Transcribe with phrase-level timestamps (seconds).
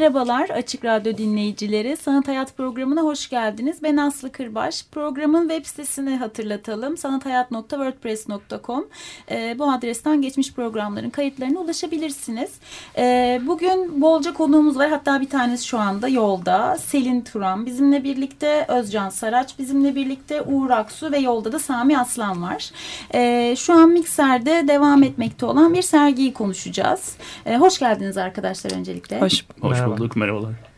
[0.00, 1.96] Merhabalar Açık Radyo dinleyicileri.
[1.96, 3.82] Sanat Hayat programına hoş geldiniz.
[3.82, 4.84] Ben Aslı Kırbaş.
[4.92, 6.96] Programın web sitesini hatırlatalım.
[6.96, 8.88] sanathayat.wordpress.com
[9.30, 12.50] e, Bu adresten geçmiş programların kayıtlarına ulaşabilirsiniz.
[12.98, 14.90] E, bugün bolca konuğumuz var.
[14.90, 16.78] Hatta bir tanesi şu anda yolda.
[16.78, 22.42] Selin Turan bizimle birlikte, Özcan Saraç bizimle birlikte, Uğur Aksu ve yolda da Sami Aslan
[22.42, 22.70] var.
[23.14, 27.16] E, şu an mikserde devam etmekte olan bir sergiyi konuşacağız.
[27.46, 29.20] E, hoş geldiniz arkadaşlar öncelikle.
[29.20, 30.04] Hoş, hoş Merhaba.
[30.04, 30.70] bulduk, merhabalar.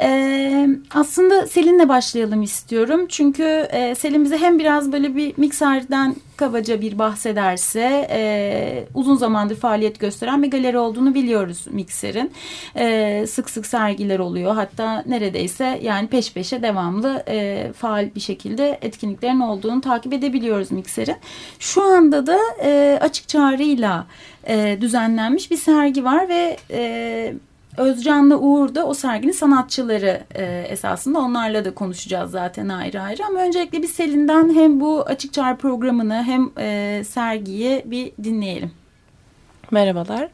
[0.00, 3.06] Ee, aslında Selin'le başlayalım istiyorum.
[3.08, 9.56] Çünkü e, Selin bize hem biraz böyle bir mikserden kabaca bir bahsederse e, uzun zamandır
[9.56, 12.32] faaliyet gösteren bir galeri olduğunu biliyoruz mikserin.
[12.76, 14.54] E, sık sık sergiler oluyor.
[14.54, 21.16] Hatta neredeyse yani peş peşe devamlı e, faal bir şekilde etkinliklerin olduğunu takip edebiliyoruz mikserin.
[21.58, 24.06] Şu anda da e, açık çağrıyla
[24.48, 26.56] e, düzenlenmiş bir sergi var ve...
[26.70, 27.34] E,
[27.76, 33.26] Özcan'la Uğur da o serginin sanatçıları e, esasında onlarla da konuşacağız zaten ayrı ayrı.
[33.26, 38.72] Ama öncelikle bir Selin'den hem bu Açık Çağrı programını hem e, sergiyi bir dinleyelim.
[39.70, 40.28] Merhabalar.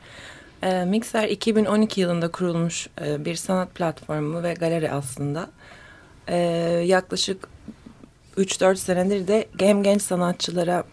[0.63, 5.51] E, Mixer 2012 yılında kurulmuş e, bir sanat platformu ve galeri aslında.
[6.29, 6.37] E,
[6.87, 7.49] yaklaşık
[8.37, 10.85] 3-4 senedir de hem genç sanatçılara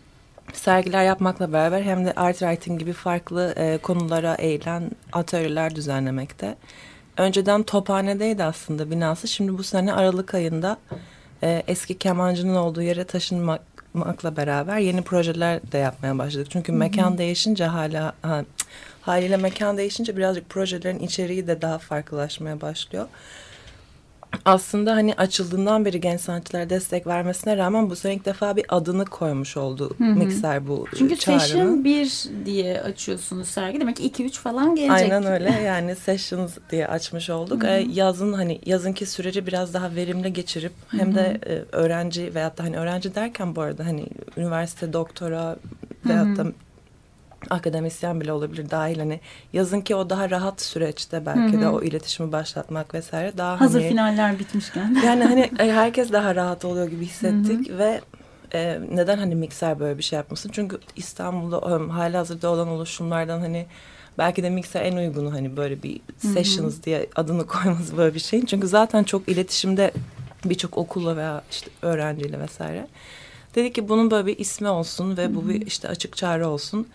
[0.53, 6.55] sergiler yapmakla beraber hem de art writing gibi farklı e, konulara eğilen atölyeler düzenlemekte.
[7.17, 9.27] Önceden Tophane'deydi aslında binası.
[9.27, 10.77] Şimdi bu sene Aralık ayında
[11.43, 16.47] e, eski kemancının olduğu yere taşınmakla beraber yeni projeler de yapmaya başladık.
[16.49, 16.79] Çünkü Hı -hı.
[16.79, 18.45] mekan değişince hala ha,
[19.01, 23.07] haliyle mekan değişince birazcık projelerin içeriği de daha farklılaşmaya başlıyor
[24.45, 29.05] aslında hani açıldığından beri genç sanatçılara destek vermesine rağmen bu sene ilk defa bir adını
[29.05, 30.15] koymuş oldu hı hı.
[30.15, 31.39] mikser bu Çünkü çağrının.
[31.39, 33.79] Session 1 diye açıyorsunuz sergi.
[33.79, 35.11] Demek ki 2-3 falan gelecek.
[35.11, 37.63] Aynen öyle yani Sessions diye açmış olduk.
[37.63, 37.71] Hı hı.
[37.71, 41.01] Ee, yazın hani yazınki süreci biraz daha verimli geçirip hı hı.
[41.01, 44.05] hem de e, öğrenci veyahut da hani öğrenci derken bu arada hani
[44.37, 45.57] üniversite doktora
[46.05, 46.45] veyahut da
[47.49, 49.19] akademisyen bile olabilir dahil hani
[49.53, 51.61] yazın ki o daha rahat süreçte belki Hı -hı.
[51.61, 56.35] de o iletişimi başlatmak vesaire daha hazır hani, finaller bitmişken yani hani e, herkes daha
[56.35, 57.77] rahat oluyor gibi hissettik Hı -hı.
[57.77, 58.01] ve
[58.53, 63.39] e, neden hani mikser böyle bir şey yapmasın çünkü İstanbul'da um, hali hazırda olan oluşumlardan
[63.39, 63.65] hani
[64.17, 66.33] belki de mikser en uygunu hani böyle bir Hı -hı.
[66.33, 69.91] sessions diye adını koyması böyle bir şeyin çünkü zaten çok iletişimde
[70.45, 72.87] birçok okulla veya işte öğrenciyle vesaire
[73.55, 76.87] dedik ki bunun böyle bir ismi olsun ve bu bir işte açık çağrı olsun.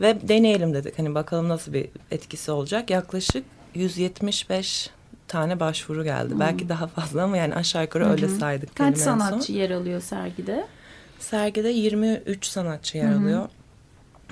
[0.00, 0.98] Ve deneyelim dedik.
[0.98, 2.90] Hani bakalım nasıl bir etkisi olacak.
[2.90, 3.44] Yaklaşık
[3.74, 4.90] 175
[5.28, 6.32] tane başvuru geldi.
[6.32, 6.40] Hmm.
[6.40, 8.10] Belki daha fazla ama yani aşağı yukarı -hı.
[8.10, 8.76] öyle saydık.
[8.76, 10.66] Kaç sanatçı yer alıyor sergide?
[11.18, 13.48] Sergide 23 sanatçı yer Hı -hı.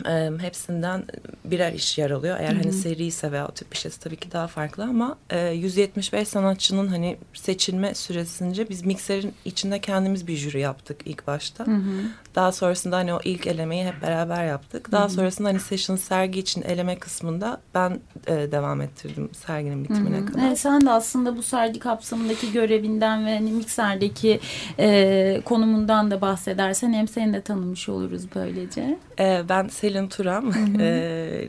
[0.08, 1.04] E, hepsinden
[1.44, 2.36] birer iş yer alıyor.
[2.40, 2.62] Eğer Hı -hı.
[2.62, 6.28] hani seri ise veya o tip bir şeyse tabii ki daha farklı ama e, 175
[6.28, 11.66] sanatçının hani seçilme süresince biz mikserin içinde kendimiz bir jüri yaptık ilk başta.
[11.66, 12.04] Hı -hı.
[12.34, 14.92] Daha sonrasında hani o ilk elemeyi hep beraber yaptık.
[14.92, 15.14] Daha Hı -hı.
[15.14, 20.26] sonrasında hani session sergi için eleme kısmında ben e, devam ettirdim serginin bitimine Hı -hı.
[20.26, 20.46] kadar.
[20.46, 24.40] Evet, sen de aslında bu sergi kapsamındaki görevinden ve hani mikserdeki
[24.78, 28.98] e, konumundan da bahsedersen hem seni de tanımış oluruz böylece.
[29.18, 30.52] E, ben Selin Turam.
[30.80, 31.48] e,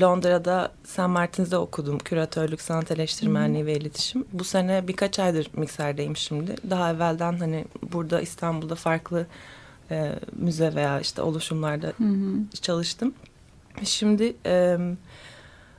[0.00, 0.98] Londra'da St.
[0.98, 1.98] Martin's'de okudum.
[1.98, 4.24] Küratörlük, sanat eleştirmenliği ve iletişim.
[4.32, 6.54] Bu sene birkaç aydır mikserdeyim şimdi.
[6.70, 9.26] Daha evvelden hani burada İstanbul'da farklı
[9.90, 12.56] e, müze veya işte oluşumlarda hı hı.
[12.62, 13.14] çalıştım.
[13.84, 14.78] Şimdi e,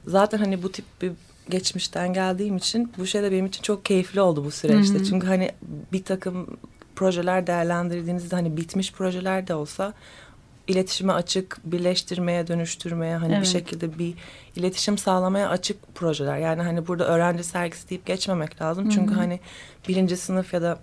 [0.08, 1.12] zaten hani bu tip bir
[1.50, 4.96] geçmişten geldiğim için bu şey de benim için çok keyifli oldu bu süreçte.
[4.96, 5.06] Hı hı.
[5.06, 5.52] Çünkü hani
[5.92, 6.58] bir takım
[6.96, 9.94] projeler değerlendirdiğinizde hani bitmiş projeler de olsa
[10.68, 13.42] iletişime açık, birleştirmeye, dönüştürmeye hani evet.
[13.42, 14.14] bir şekilde bir
[14.56, 16.38] iletişim sağlamaya açık projeler.
[16.38, 18.86] Yani hani burada öğrenci sergisi deyip geçmemek lazım.
[18.86, 18.94] Hı -hı.
[18.94, 19.40] Çünkü hani
[19.88, 20.80] birinci sınıf ya da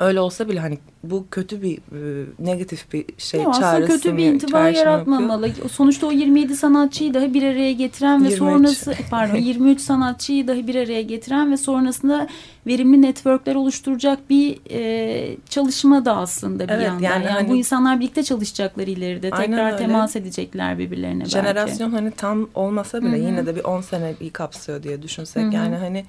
[0.00, 4.24] öyle olsa bile hani bu kötü bir e, negatif bir şey aslında çağrısı kötü bir
[4.26, 4.86] intiba çağrışım yapıyor.
[4.94, 5.50] yaratmamalı.
[5.72, 8.38] Sonuçta o 27 sanatçıyı dahi bir araya getiren ve 23.
[8.38, 12.28] sonrası pardon 23 sanatçıyı dahi bir araya getiren ve sonrasında
[12.66, 17.02] verimli networkler oluşturacak bir e, çalışma da aslında bir Evet, yandan.
[17.02, 19.30] yani Yani, hani- bu insanlar birlikte çalışacaklar ileride.
[19.30, 19.76] Tekrar öyle.
[19.76, 21.30] temas edecekler birbirlerine belki.
[21.30, 23.26] Jenerasyon hani tam olmasa bile Hı hı.
[23.26, 25.44] yine de bir 10 seneyi kapsıyor diye düşünsek.
[25.44, 25.54] Hı hı.
[25.54, 26.04] Yani hani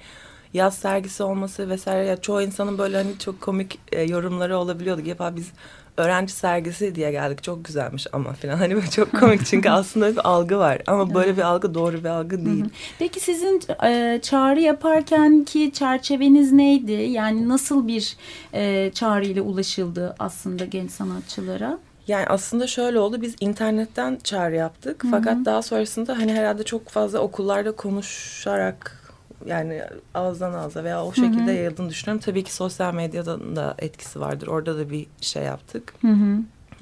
[0.54, 2.06] yaz sergisi olması vesaire.
[2.06, 5.02] Ya çoğu insanın böyle hani çok komik e, yorumları olabiliyordu.
[5.04, 5.52] Ya biz
[5.96, 7.42] öğrenci sergisi diye geldik.
[7.42, 9.46] Çok güzelmiş ama falan hani böyle çok komik.
[9.46, 10.82] Çünkü aslında bir algı var.
[10.86, 12.64] Ama böyle bir algı doğru bir algı değil.
[12.98, 16.92] Peki sizin e, çağrı yaparken ki çerçeveniz neydi?
[16.92, 18.16] Yani nasıl bir
[18.54, 21.78] e, çağrı ile ulaşıldı aslında genç sanatçılara?
[22.06, 23.22] Yani aslında şöyle oldu.
[23.22, 25.04] Biz internetten çağrı yaptık.
[25.10, 28.99] Fakat daha sonrasında hani herhalde çok fazla okullarda konuşarak
[29.46, 29.82] yani
[30.14, 32.22] ağızdan ağza veya o şekilde yayıldığını düşünüyorum.
[32.24, 34.46] Tabii ki sosyal medyada da etkisi vardır.
[34.46, 35.94] Orada da bir şey yaptık.
[36.00, 36.38] Hı hı.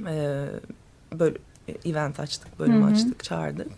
[0.09, 0.47] Ee,
[1.13, 1.39] böyle
[1.85, 2.91] event açtık, bölüm Hı hı.
[2.91, 3.69] açtık, çağırdık.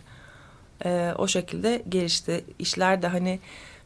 [0.85, 2.45] Ee, o şekilde gelişti.
[2.59, 3.41] İşler de hani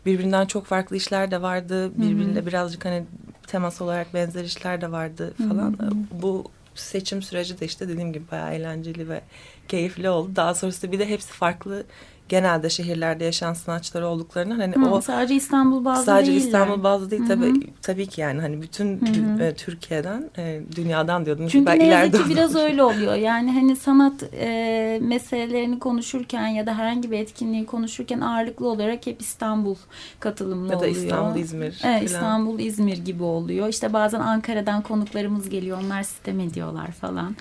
[0.07, 1.93] birbirinden çok farklı işler de vardı.
[2.01, 3.05] Birbiriyle birazcık hani
[3.47, 5.77] temas olarak benzer işler de vardı falan.
[6.13, 6.45] Bu
[6.75, 9.21] seçim süreci de işte dediğim gibi bayağı eğlenceli ve
[9.69, 10.37] keyifli oldu.
[10.37, 11.85] Daha sonrasında bir de hepsi farklı
[12.29, 16.47] genelde şehirlerde yaşayan sanatçılar olduklarından hani Hı, o sadece İstanbul bazlı sadece değiller.
[16.47, 17.29] İstanbul bazlı değil Hı hı.
[17.29, 21.47] tabii tabii ki yani hani bütün dü- e, Türkiye'den e, dünyadan diyordum.
[21.49, 23.15] Çünkü Ben ne yazık ki biraz öyle oluyor.
[23.25, 29.21] Yani hani sanat e, meselelerini konuşurken ya da herhangi bir etkinliği konuşurken ağırlıklı olarak hep
[29.21, 29.75] İstanbul
[30.21, 30.95] katılımlı ya da oluyor.
[30.95, 32.03] İstanbul, İzmir Evet.
[32.03, 33.69] İstanbul, İzmir gibi oluyor.
[33.69, 35.79] İşte bazen Ankara'dan konuklarımız geliyor.
[35.85, 37.37] Onlar sistem ediyorlar falan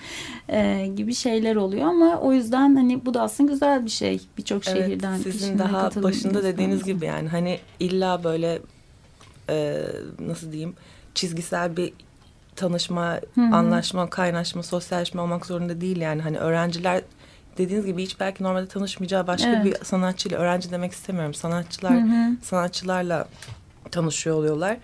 [0.48, 1.86] e, gibi şeyler oluyor.
[1.88, 4.20] Ama o yüzden hani bu da aslında güzel bir şey.
[4.38, 6.96] Birçok Evet, şehirden sizin daha başında dediğiniz istemek.
[6.96, 8.58] gibi yani hani illa böyle
[9.50, 9.82] e,
[10.18, 10.74] nasıl diyeyim
[11.14, 11.92] çizgisel bir
[12.56, 13.20] tanışma,
[13.52, 17.02] anlaşma, kaynaşma, sosyalleşme olmak zorunda değil yani hani öğrenciler
[17.58, 19.64] dediğiniz gibi hiç belki normalde tanışmayacağı başka Evet.
[19.64, 21.92] bir sanatçıyla öğrenci demek istemiyorum sanatçılar
[22.42, 23.28] sanatçılarla
[23.90, 24.76] tanışıyor oluyorlar.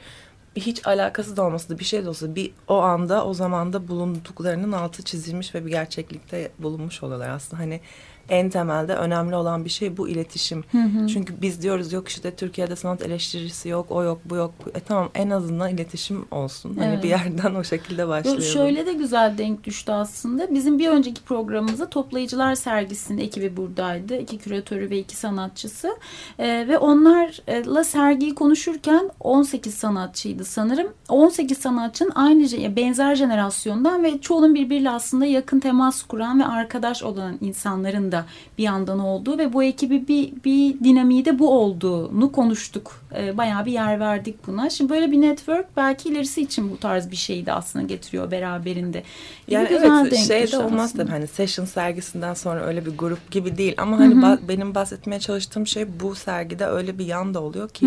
[0.57, 4.73] Hiç alakası da olmasa da bir şey de olsa bir o anda o zamanda bulunduklarının
[4.73, 7.81] altı çizilmiş ve bir gerçeklikte bulunmuş oluyorlar aslında hani
[8.29, 10.65] en temelde önemli olan bir şey bu iletişim.
[11.13, 14.55] Çünkü biz diyoruz yok işte Türkiye'de sanat eleştirisi yok, o yok, bu yok.
[14.75, 16.77] E tamam en azından iletişim olsun.
[16.79, 17.05] Hani Evet.
[17.05, 18.43] bir yerden o şekilde başlayalım.
[18.43, 20.55] Şöyle de güzel denk düştü aslında.
[20.55, 24.17] Bizim bir önceki programımızda Toplayıcılar sergisinde ekibi buradaydı.
[24.17, 25.97] İki küratörü ve iki sanatçısı.
[26.39, 30.89] Ee, ve onlarla sergiyi konuşurken 18 sanatçıydı sanırım.
[31.09, 37.39] 18 sanatçının aynı benzer jenerasyondan ve çoğunun birbiriyle aslında yakın temas kuran ve arkadaş olan
[37.41, 38.27] insanların da
[38.59, 43.01] bir yandan olduğu ve bu ekibi bir, bir dinamiği de bu olduğunu konuştuk.
[43.17, 44.71] Ee, bayağı bir yer verdik buna.
[44.71, 48.99] Şimdi böyle bir network belki ilerisi için bu tarz bir şeyi de aslında getiriyor beraberinde.
[49.47, 53.31] Gibi Yani güzel evet şey de olmaz tabii hani session sergisinden sonra öyle bir grup
[53.31, 57.43] gibi değil ama hani ba- benim bahsetmeye çalıştığım şey bu sergide öyle bir yan da
[57.43, 57.87] oluyor ki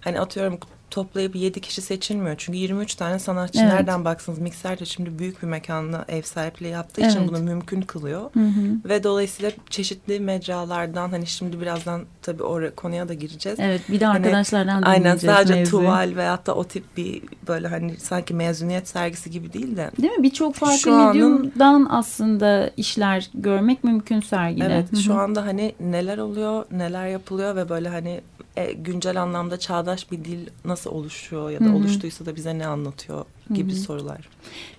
[0.00, 0.58] hani atıyorum
[0.94, 2.34] toplayıp 7 kişi seçilmiyor.
[2.38, 3.72] Çünkü 23 tane sanatçı Evet.
[3.72, 7.28] nereden baksanız mikser de şimdi büyük bir mekanla ev sahipliği yaptığı için Evet.
[7.28, 8.30] bunu mümkün kılıyor.
[8.84, 13.58] Ve dolayısıyla çeşitli mecralardan hani şimdi birazdan tabii o konuya da gireceğiz.
[13.62, 15.82] Evet bir de Hani arkadaşlardan Aynen dinleyeceğiz sadece mevzuyu.
[15.82, 20.12] tuval veyahut da o tip bir böyle hani sanki mezuniyet sergisi gibi değil de Değil
[20.12, 20.22] mi?
[20.22, 24.64] Birçok farklı Şu anın- medyumdan aslında işler görmek mümkün sergide.
[24.64, 25.00] Evet Hı hı.
[25.00, 28.20] şu anda hani neler oluyor neler yapılıyor ve böyle hani
[28.56, 31.74] e, güncel anlamda çağdaş bir dil nasıl oluşuyor ya da Hı hı.
[31.74, 33.24] oluştuysa da bize ne anlatıyor
[33.54, 34.28] gibi sorular.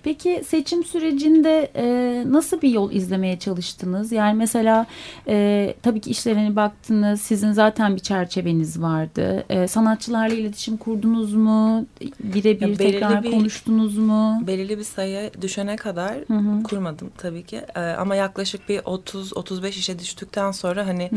[0.02, 1.84] Peki seçim sürecinde e,
[2.32, 4.12] nasıl bir yol izlemeye çalıştınız?
[4.12, 4.86] Yani mesela
[5.28, 7.20] e, tabii ki işlerine baktınız.
[7.20, 9.44] Sizin zaten bir çerçeveniz vardı.
[9.48, 11.86] E, sanatçılarla iletişim kurdunuz mu?
[12.20, 14.42] Birebir tekrar bir- konuştunuz mu?
[14.46, 16.62] Belirli bir sayı düşene kadar Hı hı.
[16.62, 21.10] kurmadım tabii ki E, ama yaklaşık bir 30-35 işe düştükten sonra hani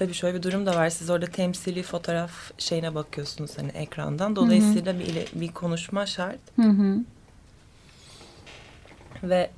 [0.00, 0.90] tabii şöyle bir durum da var.
[0.90, 4.36] Siz orada temsili fotoğraf şeyine bakıyorsunuz hani ekrandan.
[4.36, 6.38] Dolayısıyla bir, ile- bir konuşma şart.
[6.56, 6.96] Hı hı.
[9.22, 9.50] Ve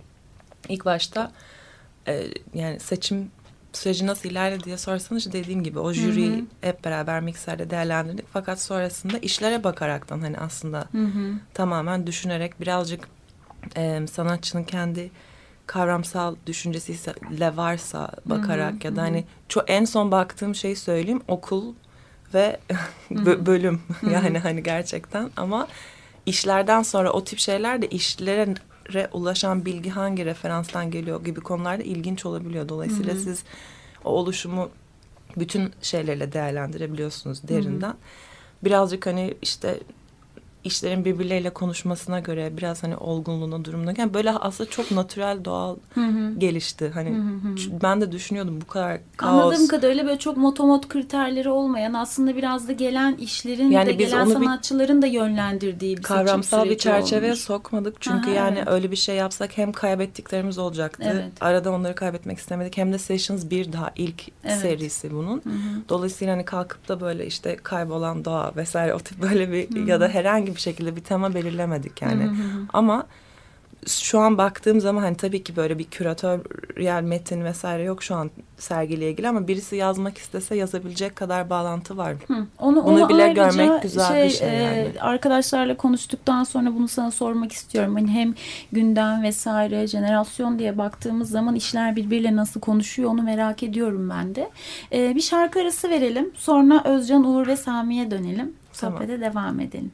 [0.69, 1.33] ilk başta
[2.09, 3.31] e, yani seçim
[3.73, 8.27] süreci nasıl ilerledi diye sorsanız dediğim gibi o jüriyi hep beraber mikserde değerlendirdik.
[8.33, 11.35] Fakat sonrasında işlere bakaraktan hani aslında Hı hı.
[11.55, 12.61] tamamen düşünerek
[13.77, 15.11] e, sanatçının kendi
[15.67, 21.75] kavramsal düşüncesiyle varsa bakarak ya da hani çok en son baktığım şeyi söyleyeyim okul
[22.35, 22.61] ve
[23.11, 23.83] bö- bölüm.
[24.11, 25.69] Yani hani gerçekten ama
[26.27, 32.27] işlerden sonra o tip şeyler de işlere ulaşan bilgi hangi referanstan geliyor gibi konularda ilginç
[32.27, 32.69] olabiliyor.
[32.69, 33.45] Dolayısıyla siz
[34.05, 34.71] o oluşumu
[35.37, 37.95] bütün şeylerle değerlendirebiliyorsunuz derinden.
[38.65, 39.81] Birazcık hani işte
[40.65, 46.01] işlerin birbirleriyle konuşmasına göre biraz hani olgunluğuna durumuna yani böyle aslında çok natürel doğal Hı
[46.01, 46.35] hı.
[46.39, 46.91] gelişti.
[46.95, 47.83] Hani Hı hı hı.
[47.83, 49.31] ben de düşünüyordum bu kadar kaos.
[49.43, 54.25] Anladığım kadarıyla böyle çok motomot kriterleri olmayan aslında biraz da gelen işlerin Yani de gelen
[54.25, 57.43] sanatçıların da yönlendirdiği bir kavramsal bir çerçeveye olmuş.
[57.43, 57.97] sokmadık.
[58.01, 58.69] Çünkü Aha, yani evet.
[58.69, 61.03] öyle bir şey yapsak hem kaybettiklerimiz olacaktı.
[61.07, 61.33] Evet.
[61.41, 62.77] Arada onları kaybetmek istemedik.
[62.77, 64.57] Hem de Sessions bir daha ilk Evet.
[64.57, 65.37] serisi bunun.
[65.45, 65.89] Hı hı.
[65.89, 70.09] Dolayısıyla hani kalkıp da böyle işte kaybolan doğa vesaire o tip böyle bir ya da
[70.09, 72.25] herhangi bir şekilde bir tema belirlemedik yani.
[72.25, 72.67] Hı hı.
[72.73, 73.07] Ama
[73.87, 78.31] şu an baktığım zaman hani tabii ki böyle bir küratöryel metin vesaire yok şu an
[78.59, 82.15] sergiyle ilgili ama birisi yazmak istese yazabilecek kadar bağlantı var.
[82.27, 85.01] Hı, Onu, Bunu onu bile görmek güzel bir şey e, yani.
[85.01, 87.95] Arkadaşlarla konuştuktan sonra bunu sana sormak istiyorum.
[87.95, 88.35] Hani hem
[88.73, 94.51] gündem vesaire, jenerasyon diye baktığımız zaman işler birbiriyle nasıl konuşuyor onu merak ediyorum ben de.
[94.93, 96.31] E, bir şarkı arası verelim.
[96.35, 98.53] Sonra Özcan, Uğur ve Sami'ye dönelim.
[98.73, 98.99] Tamam.
[98.99, 99.93] Sohbete devam edelim.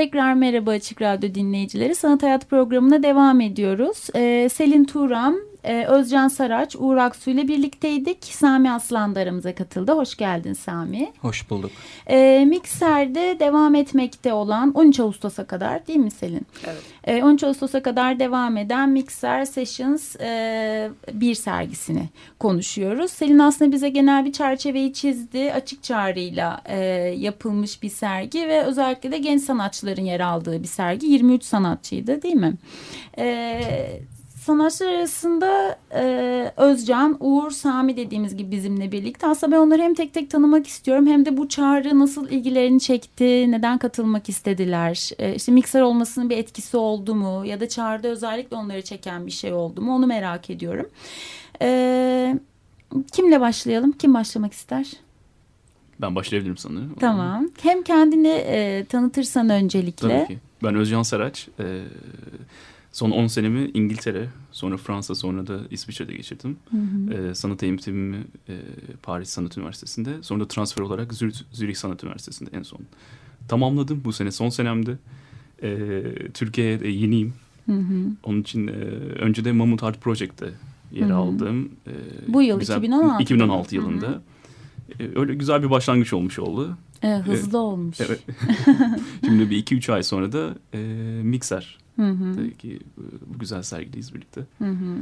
[0.00, 1.94] Tekrar merhaba Açık Radyo dinleyicileri.
[1.94, 4.08] Sanat Hayat programına devam ediyoruz.
[4.14, 8.24] Ee, Selin Turan, e, Özcan Saraç, Uğur Aksu ile birlikteydik.
[8.24, 9.92] Sami Aslan da aramıza katıldı.
[9.92, 11.12] Hoş geldin Sami.
[11.20, 11.70] Hoş bulduk.
[12.06, 16.46] Ee, Mikser'de devam etmekte olan 13 Ağustos'a kadar değil mi Selin?
[16.64, 16.82] Evet.
[17.04, 23.10] Ee, 13 Ağustos'a kadar devam eden Mixer Sessions e, bir sergisini konuşuyoruz.
[23.10, 25.52] Selin aslında bize genel bir çerçeveyi çizdi.
[25.52, 26.78] Açık çağrıyla e,
[27.18, 31.06] yapılmış bir sergi ve özellikle de genç sanatçıların yer aldığı bir sergi.
[31.06, 32.52] 23 sanatçıydı değil mi?
[33.18, 33.60] E,
[34.40, 39.26] sanatçılar arasında e, Özcan, Uğur, Sami dediğimiz gibi bizimle birlikte.
[39.26, 43.50] Aslında ben onları hem tek tek tanımak istiyorum hem de bu çağrı nasıl ilgilerini çekti,
[43.50, 48.56] neden katılmak istediler, e, işte mikser olmasının bir etkisi oldu mu ya da çağrıda özellikle
[48.56, 50.88] onları çeken bir şey oldu mu onu merak ediyorum.
[51.62, 52.38] E,
[53.12, 53.92] kimle başlayalım?
[53.92, 54.86] Kim başlamak ister?
[56.00, 56.94] Ben başlayabilirim sanırım.
[57.00, 57.48] Tamam.
[57.62, 60.08] Hem kendini e, tanıtırsan öncelikle.
[60.08, 60.38] Tabii ki.
[60.62, 61.48] Ben Özcan Saraç.
[61.60, 61.80] Ee,
[62.92, 66.56] son 10 senemi İngiltere, sonra Fransa, sonra da İsviçre'de geçirdim.
[67.12, 68.54] Ee, sanat eğitimimi e,
[69.02, 70.10] Paris Sanat Üniversitesi'nde.
[70.22, 72.80] Sonra da transfer olarak Zürich, Zürich Sanat Üniversitesi'nde en son
[73.48, 74.00] tamamladım.
[74.04, 74.98] Bu sene son senemdi.
[75.62, 76.02] Ee,
[76.34, 77.32] Türkiye'ye de yeniyim.
[77.66, 77.94] Hı hı.
[78.22, 78.70] Onun için e,
[79.20, 80.50] önce de Mamut Art Project'te
[80.92, 81.16] yer Hı hı.
[81.16, 81.70] aldım.
[81.86, 81.90] Ee,
[82.28, 83.84] Bu yıl, 2016 2016 Hı hı.
[83.84, 84.22] yılında.
[85.00, 86.76] Ee, öyle güzel bir başlangıç olmuş oldu.
[87.02, 88.00] E, hızlı olmuş.
[88.00, 88.20] Evet.
[89.24, 90.78] Şimdi bir iki üç ay sonra da e,
[91.22, 91.78] Mikser.
[91.96, 92.34] Hı hı.
[92.34, 93.02] Tabii ki e,
[93.34, 94.40] bu güzel sergideyiz birlikte.
[94.58, 94.96] Hı hı.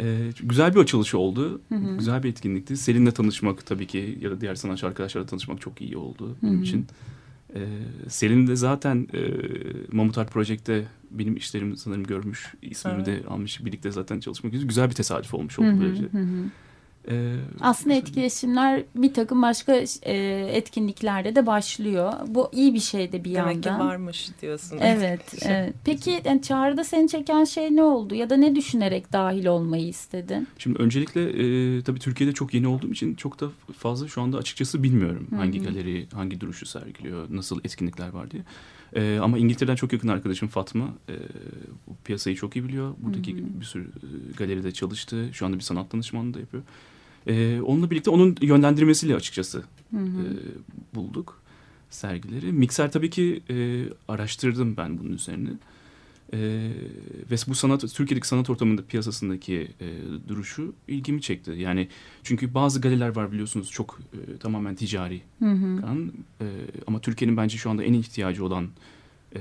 [0.00, 1.60] E, güzel bir açılışı oldu.
[1.68, 1.96] Hı hı.
[1.98, 2.76] Güzel bir etkinlikti.
[2.76, 6.58] Selin'le tanışmak tabii ki ya da diğer sanatçı arkadaşlarla tanışmak çok iyi oldu benim Hı
[6.58, 6.62] hı.
[6.62, 6.86] için.
[7.54, 7.60] E,
[8.08, 9.20] Selin de zaten e,
[9.92, 12.54] Mamut Art Project'te benim işlerimi sanırım görmüş.
[12.62, 13.64] ismimi de almış.
[13.64, 14.66] Birlikte zaten çalışmak üzere.
[14.68, 16.02] Güzel bir tesadüf olmuş oldu Hı hı, böylece.
[16.02, 16.44] hı hı.
[17.10, 20.14] E, Aslında etkileşimler bir takım başka e,
[20.52, 22.12] etkinliklerde de başlıyor.
[22.26, 23.86] Bu iyi bir şey de bir Demek ki yandan.
[23.86, 24.78] varmış diyorsun.
[24.80, 25.74] Evet, evet.
[25.84, 28.14] Peki yani çağrıda seni çeken şey ne oldu?
[28.14, 30.48] Ya da ne düşünerek dahil olmayı istedin?
[30.58, 33.46] Şimdi öncelikle e, tabii Türkiye'de çok yeni olduğum için çok da
[33.78, 35.26] fazla şu anda açıkçası bilmiyorum.
[35.30, 35.40] Hı hı.
[35.40, 38.42] Hangi galeri, hangi duruşu sergiliyor, nasıl etkinlikler var diye.
[38.96, 41.14] E, ama İngiltere'den çok yakın arkadaşım Fatma e,
[41.86, 42.94] bu piyasayı çok iyi biliyor.
[42.98, 43.60] Buradaki Hı hı.
[43.60, 45.28] bir sürü e, galeride çalıştı.
[45.32, 46.62] Şu anda bir sanat danışmanlığı da yapıyor.
[47.26, 50.22] E, onunla birlikte onun yönlendirmesiyle açıkçası Hı hı.
[50.22, 50.28] e,
[50.94, 51.42] bulduk
[51.90, 52.52] sergileri.
[52.52, 55.50] Mikser tabii ki e, araştırdım ben bunun üzerine.
[56.32, 56.38] E,
[57.30, 59.88] ve bu sanat Türkiye'deki sanat ortamında piyasasındaki e,
[60.28, 61.50] duruşu ilgimi çekti.
[61.50, 61.88] Yani
[62.22, 65.80] çünkü bazı galeriler var biliyorsunuz çok e, tamamen ticari Hı hı.
[65.80, 66.12] kan.
[66.40, 66.46] E,
[66.86, 68.68] ama Türkiye'nin bence şu anda en ihtiyacı olan
[69.36, 69.40] e,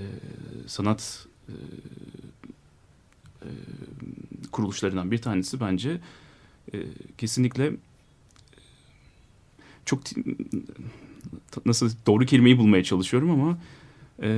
[0.68, 1.54] sanat e,
[3.42, 3.50] e,
[4.52, 6.00] kuruluşlarından bir tanesi bence
[6.74, 6.77] e,
[7.17, 7.72] kesinlikle
[9.86, 10.00] çok
[11.65, 13.58] nasıl doğru kelimeyi bulmaya çalışıyorum ama
[14.24, 14.29] e,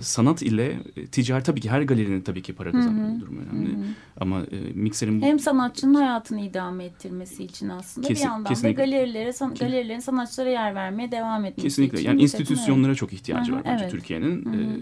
[0.00, 3.68] sanat ile e, ticari tabii ki her galerinin tabii ki para kazanma durumu önemli.
[3.72, 3.84] Hı hı.
[4.20, 8.82] Ama e, mikserin Hem sanatçının hayatını idame ettirmesi için aslında Kesin- bir yandan kesinlikle.
[8.82, 11.98] da galerilere, san, galerilerin sanatçılara yer vermeye devam etmesi Kesinlikle.
[11.98, 12.08] için.
[12.08, 13.92] Yani bir takım, institusyonlara çok ihtiyacı Hı hı, var bence evet.
[13.92, 14.44] Türkiye'nin.
[14.52, 14.76] Ee,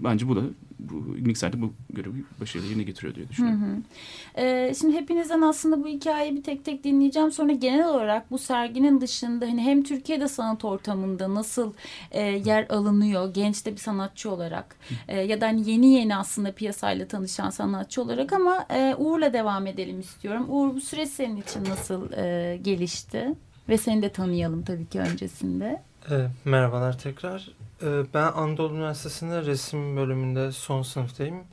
[0.00, 0.40] bence bu da
[0.78, 3.60] bu mikserde bu görevi başarıyla yerine getiriyor diye Hı düşünüyorum.
[3.62, 4.40] hı.
[4.40, 7.32] Ee, şimdi hepinizden aslında bu hikayeyi bir tek tek dinleyeceğim.
[7.32, 11.72] Sonra genel olarak bu serginin dışında hani hem Türkiye'de sanat ortamında nasıl
[12.10, 14.76] e, yer alınıyor genç de bir sanatçı olarak
[15.08, 19.66] e, ya da hani yeni yeni aslında piyasayla tanışan sanatçı olarak ama e, Uğur'la devam
[19.66, 20.46] edelim istiyorum.
[20.48, 23.28] Uğur bu süreç senin için nasıl e, gelişti?
[23.68, 25.82] Ve seni de tanıyalım tabii ki öncesinde.
[26.10, 27.50] E, merhabalar tekrar.
[27.82, 31.44] E, ben Anadolu Üniversitesi'nde resim bölümünde son sınıftayım.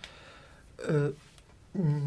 [0.89, 0.93] E,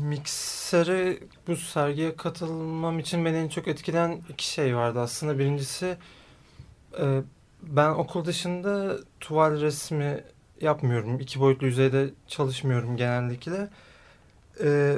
[0.08, 5.38] miksere bu sergiye katılmam için beni en çok etkileyen iki şey vardı aslında.
[5.38, 5.96] Birincisi
[7.00, 7.22] e,
[7.62, 10.24] ben okul dışında tuval resmi
[10.60, 11.20] yapmıyorum.
[11.20, 13.68] İki boyutlu yüzeyde çalışmıyorum genellikle.
[14.62, 14.96] E,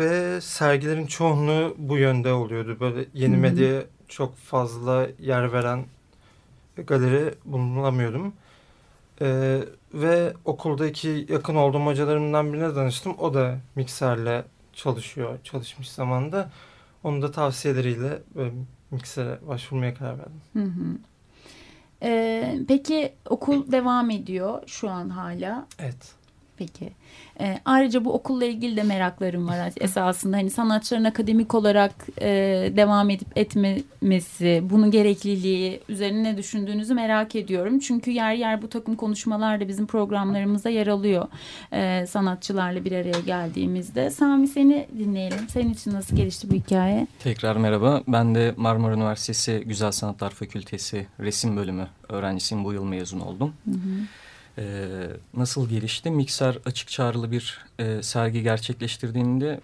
[0.00, 2.76] ve sergilerin çoğunluğu bu yönde oluyordu.
[2.80, 5.84] Böyle yeni medyaya çok fazla yer veren
[6.86, 8.32] galeri bulunamıyordum.
[9.22, 9.60] Ee,
[9.94, 13.14] ve okuldaki yakın olduğum hocalarımdan birine danıştım.
[13.18, 16.50] O da mikserle çalışıyor, çalışmış zamanda.
[17.04, 18.22] Onun da tavsiyeleriyle
[18.90, 20.40] miksere başvurmaya karar verdim.
[20.52, 20.98] Hı hı.
[22.02, 25.66] Ee, peki okul devam ediyor şu an hala.
[25.78, 26.14] Evet.
[26.60, 26.90] Peki.
[27.40, 30.36] Ee, ayrıca bu okulla ilgili de meraklarım var esasında.
[30.36, 32.28] Hani sanatçıların akademik olarak e,
[32.76, 37.78] devam edip etmemesi, bunun gerekliliği üzerine ne düşündüğünüzü merak ediyorum.
[37.78, 41.28] Çünkü yer yer bu takım konuşmalar da bizim programlarımızda yer alıyor.
[41.72, 44.10] e, sanatçılarla bir araya geldiğimizde.
[44.10, 45.48] Sami seni dinleyelim.
[45.48, 47.06] Senin için nasıl gelişti bu hikaye?
[47.22, 48.02] Tekrar merhaba.
[48.08, 52.64] Ben de Marmara Üniversitesi Güzel Sanatlar Fakültesi Resim Bölümü öğrencisiyim.
[52.64, 53.52] Bu yıl mezun oldum.
[53.64, 54.06] Hı hı.
[54.58, 56.10] Ee, nasıl gelişti?
[56.10, 59.60] Mikser açık çağrılı bir e, sergi gerçekleştirdiğinde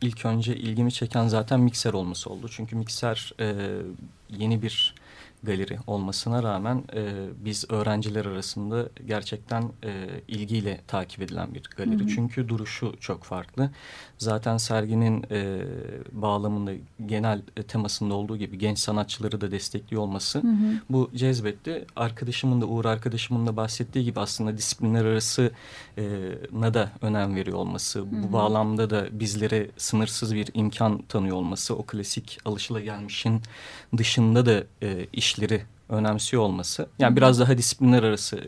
[0.00, 2.48] ilk önce ilgimi çeken zaten mikser olması oldu.
[2.50, 3.54] Çünkü mikser e,
[4.30, 4.94] yeni bir
[5.42, 12.00] galeri olmasına rağmen e, biz öğrenciler arasında gerçekten e, ilgiyle takip edilen bir galeri.
[12.00, 12.08] Hı hı.
[12.08, 13.70] Çünkü duruşu çok farklı.
[14.18, 15.62] Zaten serginin e,
[16.12, 16.72] bağlamında
[17.06, 20.78] genel e, temasında olduğu gibi genç sanatçıları da destekliyor olması Hı hı.
[20.90, 21.84] bu cezbetti.
[21.96, 25.50] Arkadaşımın da Uğur arkadaşımın da bahsettiği gibi aslında disiplinler arası
[25.98, 26.02] e,
[26.52, 27.98] na da önem veriyor olması.
[28.00, 28.06] hı.
[28.10, 31.76] Bu bağlamda da bizlere sınırsız bir imkan tanıyor olması.
[31.76, 33.42] O klasik alışılagelmişin
[33.96, 36.86] dışında da e, işleri önemsiyor olması.
[36.98, 38.40] Yani biraz daha disiplinler arası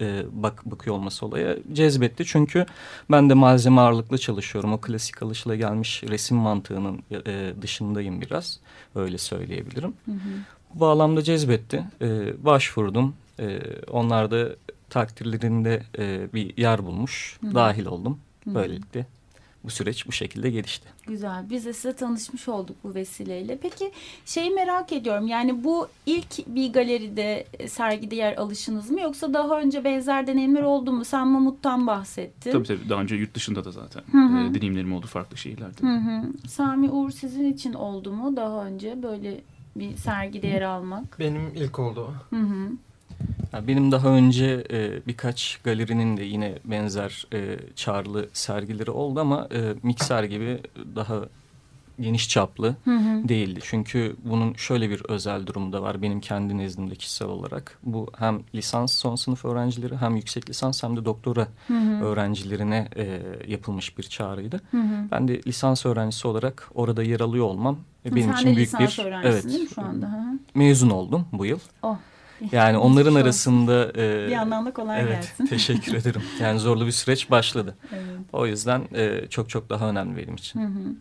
[0.00, 2.24] e, bak bakıyor olması olaya cezbetti.
[2.26, 2.66] Çünkü
[3.10, 4.72] ben de malzeme ağırlıklı çalışıyorum.
[4.72, 8.60] O klasik alışılagelmiş resim mantığının e, dışındayım biraz.
[8.94, 9.94] Öyle söyleyebilirim.
[10.04, 10.16] Hı hı.
[10.74, 11.84] Bu bağlamda cezbetti.
[12.02, 13.14] Ee, başvurdum.
[13.40, 14.48] Ee, onlar da
[14.90, 17.38] takdirlerinde e, bir yer bulmuş.
[17.40, 17.54] Hı hı.
[17.54, 18.18] Dahil oldum.
[18.44, 18.54] Hı hı.
[18.54, 19.06] Böylelikle
[19.64, 20.88] bu süreç bu şekilde gelişti.
[21.06, 21.50] Güzel.
[21.50, 23.58] Biz de size tanışmış olduk bu vesileyle.
[23.62, 23.92] Peki
[24.26, 25.26] şeyi merak ediyorum.
[25.26, 30.62] Yani bu ilk bir galeride e, sergide yer alışınız mı yoksa daha önce benzer deneyimler
[30.62, 31.04] oldu mu?
[31.04, 32.52] Sen Mamut'tan bahsettin.
[32.52, 34.38] Tabii tabii daha önce yurt dışında da zaten Hı hı.
[34.50, 35.82] e, deneyimlerim oldu farklı şehirlerde.
[35.86, 36.48] Hı hı.
[36.48, 39.40] Sami Uğur sizin için oldu mu daha önce böyle
[39.76, 41.18] bir sergide yer almak?
[41.18, 42.14] Benim ilk oldu.
[42.30, 42.70] Hı hı.
[43.52, 49.74] Benim daha önce e, birkaç galerinin de yine benzer e, çağrılı sergileri oldu ama e,
[49.82, 50.58] mikser gibi
[50.96, 51.20] daha
[52.00, 53.28] geniş çaplı Hı hı.
[53.28, 53.60] değildi.
[53.62, 57.78] Çünkü bunun şöyle bir özel durumu da var benim kendi nezdimde kişisel olarak.
[57.82, 62.04] Bu hem lisans son sınıf öğrencileri hem yüksek lisans hem de doktora Hı hı.
[62.04, 64.60] öğrencilerine e, yapılmış bir çağrıydı.
[64.70, 65.08] Hı hı.
[65.10, 69.00] Ben de lisans öğrencisi olarak orada yer alıyor olmam e, benim Sen için büyük bir
[69.24, 70.06] evet şu anda?
[70.06, 70.38] Hı.
[70.54, 71.58] mezun oldum bu yıl.
[71.82, 71.96] Oh.
[72.52, 75.46] Yani onların arasında e, Bir yandan da kolay evet gelsin.
[75.56, 76.22] teşekkür ederim.
[76.40, 77.76] Yani zorlu bir süreç başladı.
[77.92, 78.04] Evet.
[78.32, 80.60] O yüzden e, çok çok daha önemli benim için.
[80.60, 80.94] Hı hı.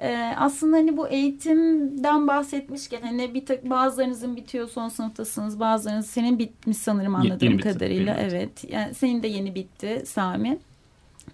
[0.00, 6.38] Ee, aslında hani bu eğitimden bahsetmişken hani bir tek bazılarınızın bitiyor son sınıftasınız bazılarınız senin
[6.38, 8.26] bitmiş sanırım anladığım yeni kadarıyla bitti.
[8.30, 10.58] evet yani senin de yeni bitti Sami.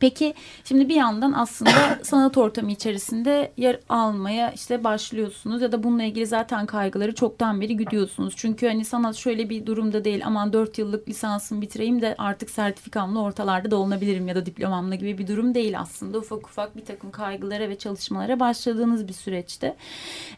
[0.03, 0.35] Peki
[0.65, 6.27] şimdi bir yandan aslında sanat ortamı içerisinde yer almaya işte başlıyorsunuz ya da bununla ilgili
[6.27, 8.35] zaten kaygıları çoktan beri güdüyorsunuz.
[8.37, 13.21] Çünkü hani sanat şöyle bir durumda değil aman dört yıllık lisansımı bitireyim de artık sertifikamla
[13.21, 16.19] ortalarda dolanabilirim ya da diplomamla gibi bir durum değil aslında.
[16.19, 19.77] Ufak ufak bir takım kaygılara ve çalışmalara başladığınız bir süreçte.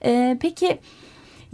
[0.05, 0.79] Ee, peki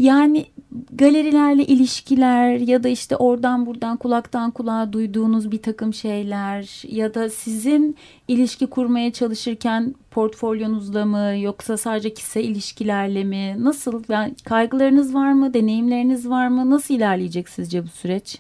[0.01, 0.47] yani
[0.93, 7.31] galerilerle ilişkiler ya da işte oradan buradan kulaktan kulağa duyduğunuz bir takım şeyler ya da
[7.31, 7.97] sizin
[8.29, 13.57] ilişki kurmaya çalışırken portfolyonuzla mı yoksa sadece kişisel ilişkilerle mi?
[13.59, 14.03] Nasıl?
[14.09, 15.55] Yani kaygılarınız var mı?
[15.55, 16.71] Deneyimleriniz var mı?
[16.71, 18.39] Nasıl ilerleyecek sizce bu süreç?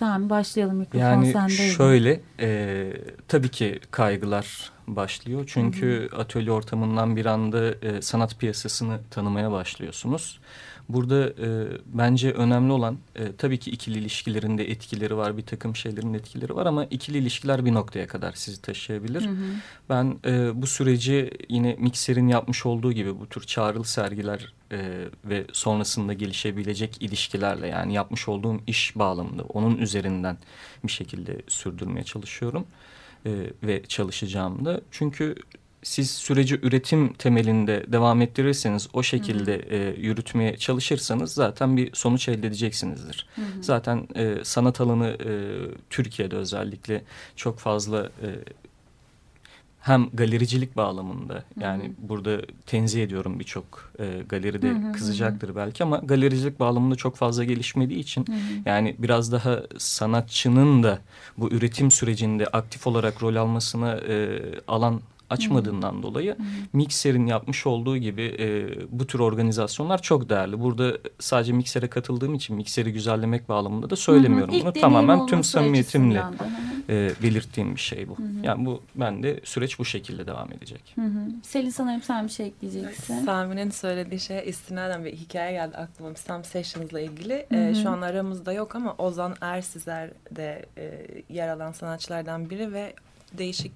[0.00, 1.72] Sami başlayalım mikrofon Yani sendeydi.
[1.72, 2.92] şöyle e,
[3.28, 5.44] tabii ki kaygılar başlıyor.
[5.46, 10.40] Çünkü atölye ortamından bir anda e, sanat piyasasını tanımaya başlıyorsunuz.
[10.92, 15.36] Burada e, bence önemli olan e, tabii ki ikili ilişkilerin de etkileri var.
[15.36, 19.26] Bir takım şeylerin etkileri var ama ikili ilişkiler bir noktaya kadar sizi taşıyabilir.
[19.26, 19.44] Hı hı.
[19.88, 25.44] Ben e, bu süreci yine Mikser'in yapmış olduğu gibi bu tür çağrılı sergiler e, ve
[25.52, 30.38] sonrasında gelişebilecek ilişkilerle yani yapmış olduğum iş bağlamında onun üzerinden
[30.84, 32.66] bir şekilde sürdürmeye çalışıyorum
[33.26, 33.30] e,
[33.62, 34.80] ve çalışacağım da.
[34.90, 35.34] Çünkü
[35.82, 42.46] siz süreci üretim temelinde devam ettirirseniz o şekilde e, yürütmeye çalışırsanız zaten bir sonuç elde
[42.46, 43.26] edeceksinizdir.
[43.36, 43.44] Hı hı.
[43.60, 45.30] Zaten e, sanat alanı e,
[45.90, 47.04] Türkiye'de özellikle
[47.36, 48.28] çok fazla e,
[49.80, 54.92] hem galericilik bağlamında yani burada tenzih ediyorum birçok e, galeride Hı hı hı.
[54.92, 58.36] kızacaktır belki ama galericilik bağlamında çok fazla gelişmediği için Hı hı.
[58.66, 60.98] yani biraz daha sanatçının da
[61.38, 66.36] bu üretim sürecinde aktif olarak rol almasına e, alan açmadığından dolayı
[66.72, 70.60] Mikser'in yapmış olduğu gibi e, bu tür organizasyonlar çok değerli.
[70.60, 74.54] Burada sadece Mikser'e katıldığım için Mikser'i güzellemek bağlamında da söylemiyorum.
[74.54, 74.72] İlk bunu.
[74.72, 76.22] Tamamen tüm samimiyetimle
[76.88, 78.18] e, belirttiğim bir şey bu.
[78.18, 78.22] Hı.
[78.42, 80.92] Yani bu ben de süreç bu şekilde devam edecek.
[80.94, 81.26] Hı hı.
[81.42, 83.24] Selin sanırım sen bir şey ekleyeceksin.
[83.24, 86.14] Sami'nin söylediği şeye istinaden bir hikaye geldi aklıma.
[86.14, 87.46] Sam Sessions'la ilgili.
[87.48, 87.56] Hı.
[87.56, 92.94] Ee, şu an aramızda yok ama Ozan Ersizer de e, yer alan sanatçılardan biri ve
[93.38, 93.72] değişik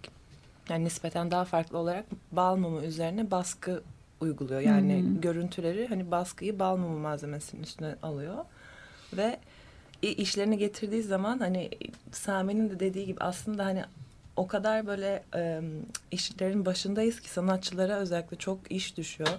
[0.68, 3.82] yani nispeten daha farklı olarak bal mumu üzerine baskı
[4.20, 4.60] uyguluyor.
[4.60, 5.20] Yani hı.
[5.20, 8.44] görüntüleri hani baskıyı bal mumu malzemesinin üstüne alıyor
[9.12, 9.38] ve
[10.02, 11.70] işlerini getirdiği zaman hani
[12.12, 13.84] Sami'nin de dediği gibi aslında hani
[14.36, 15.60] o kadar böyle e,
[16.10, 19.30] işlerin başındayız ki sanatçılara özellikle çok iş düşüyor.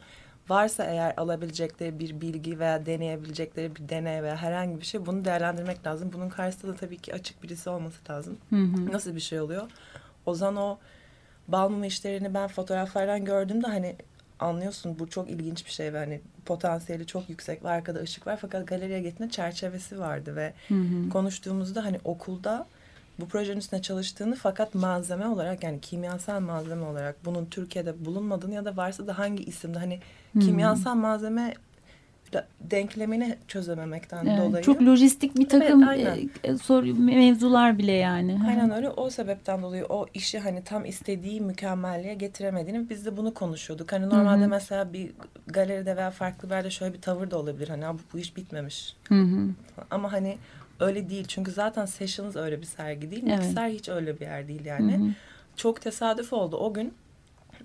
[0.50, 5.88] Varsa eğer alabilecekleri bir bilgi veya deneyebilecekleri bir deney veya herhangi bir şey bunu değerlendirmek
[5.88, 6.12] lazım.
[6.14, 8.38] Bunun karşısında da tabii ki açık birisi olması lazım.
[8.50, 8.92] Hı hı.
[8.92, 9.72] Nasıl bir şey oluyor?
[10.26, 10.78] Ozan o
[11.48, 13.96] bal mumu işlerini ben fotoğraflardan gördüğümde hani
[14.40, 18.38] anlıyorsun bu çok ilginç bir şey ve hani potansiyeli çok yüksek ve arkada ışık var
[18.42, 21.10] fakat galeriye gittiğinde çerçevesi vardı ve Hı hı.
[21.10, 22.68] konuştuğumuzda hani okulda
[23.20, 28.66] bu projenin üstüne çalıştığını fakat malzeme olarak yani kimyasal malzeme olarak bunun Türkiye'de bulunmadığını ya
[28.66, 30.00] da varsa da hangi isimde hani
[30.40, 31.54] kimyasal malzeme
[32.36, 34.64] de- denklemini çözememekten Evet, dolayı.
[34.66, 38.34] Çok lojistik bir takım Evet, e, e, soru mevzular bile yani.
[38.40, 38.48] Hı hı.
[38.48, 38.90] Aynen öyle.
[38.90, 43.92] O sebepten dolayı o işi hani tam istediği mükemmelliğe getiremediğini biz de bunu konuşuyorduk.
[43.92, 44.50] Hani normalde Hı hı.
[44.50, 45.12] mesela bir
[45.48, 47.68] galeride veya farklı bir yerde şöyle bir tavır da olabilir.
[47.70, 48.96] Hani "Abi bu iş bitmemiş.
[49.08, 49.50] Hı hı.
[49.92, 50.38] Ama hani
[50.80, 51.26] öyle değil.
[51.28, 53.24] Çünkü zaten Sessions öyle bir sergi değil.
[53.28, 53.40] Evet.
[53.46, 54.98] Mikser hiç öyle bir yer değil Hı yani.
[54.98, 55.02] hı.
[55.56, 56.58] Çok tesadüf oldu.
[56.58, 56.94] O gün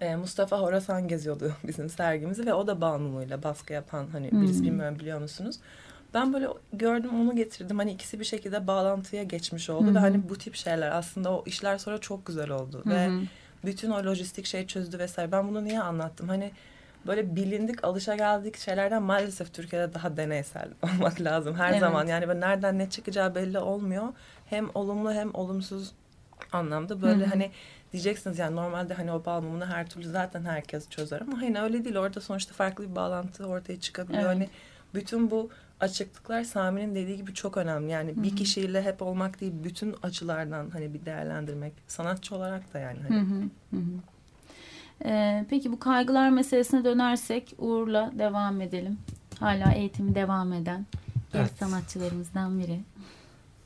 [0.00, 4.60] e, Mustafa Horasan geziyordu bizim sergimizi ve o da bal mumuyla baskı yapan hani birisi
[4.60, 4.66] Hmm.
[4.66, 5.56] bilmiyorum biliyor musunuz?
[6.14, 7.78] Ben böyle gördüm onu getirdim.
[7.78, 11.42] Hani ikisi bir şekilde bağlantıya geçmiş oldu Hı ve hani bu tip şeyler aslında o
[11.46, 13.10] işler sonra çok güzel oldu Hı ve
[13.64, 15.32] bütün o lojistik şey çözdü vesaire.
[15.32, 16.28] Ben bunu niye anlattım?
[16.28, 16.52] Hani
[17.06, 21.80] böyle bilindik, alışageldik şeylerden maalesef Türkiye'de daha deneysel olmak lazım her Evet.
[21.80, 22.06] zaman.
[22.06, 24.08] Yani nereden ne çıkacağı belli olmuyor.
[24.46, 25.92] Hem olumlu hem olumsuz
[26.52, 27.50] anlamda böyle hani
[27.92, 31.84] diyeceksiniz yani normalde hani o bal mumunu her türlü zaten herkes çözer ama hani öyle
[31.84, 34.22] değil orada sonuçta farklı bir bağlantı ortaya çıkabiliyor.
[34.22, 34.34] Evet.
[34.34, 34.48] Hani
[34.94, 35.50] bütün bu
[35.80, 37.90] açıklıklar Sami'nin dediği gibi çok önemli.
[37.90, 41.72] Yani bir kişiyle hep olmak değil bütün açılardan hani bir değerlendirmek.
[41.88, 43.48] Sanatçı olarak da yani hani.
[45.04, 48.98] Ee, peki bu kaygılar meselesine dönersek Uğur'la devam edelim.
[49.40, 50.86] Hala eğitimi devam eden
[51.34, 51.50] Evet.
[51.58, 52.80] sanatçılarımızdan biri.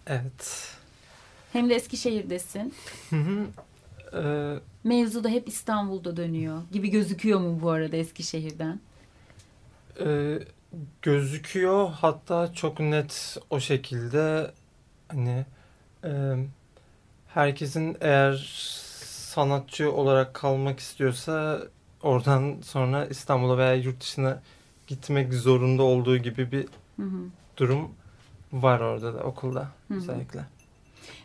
[0.06, 0.68] Evet.
[1.54, 2.74] Hem de Eskişehir'desin.
[3.10, 3.46] Hı hı.
[4.14, 8.80] Ee, Mevzu da hep İstanbul'da dönüyor gibi gözüküyor mu bu arada Eskişehir'den?
[10.00, 10.38] e,
[11.02, 14.50] gözüküyor hatta çok net o şekilde
[15.08, 15.44] hani
[16.04, 16.10] e,
[17.28, 18.32] herkesin eğer
[19.34, 21.60] sanatçı olarak kalmak istiyorsa
[22.02, 24.42] oradan sonra İstanbul'a veya yurt dışına
[24.86, 27.18] gitmek zorunda olduğu gibi bir Hı hı.
[27.56, 27.88] durum
[28.52, 29.98] var orada da okulda Hı hı.
[29.98, 30.40] özellikle.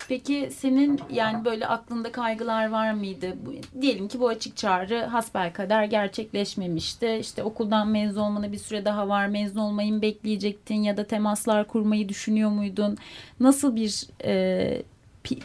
[0.10, 3.36] Peki senin yani böyle aklında kaygılar var mıydı?
[3.82, 7.18] Diyelim ki bu açık çağrı hasbelkader gerçekleşmemişti.
[7.22, 9.28] İşte okuldan mezun olmana bir süre daha var.
[9.28, 12.98] Mezun olmayı mı bekleyecektin ya da temaslar kurmayı düşünüyor muydun?
[13.40, 14.82] Nasıl bir e,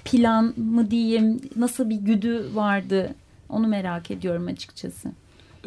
[0.04, 1.40] plan mı diyeyim?
[1.56, 3.14] Nasıl bir güdü vardı?
[3.48, 5.12] Onu merak ediyorum açıkçası.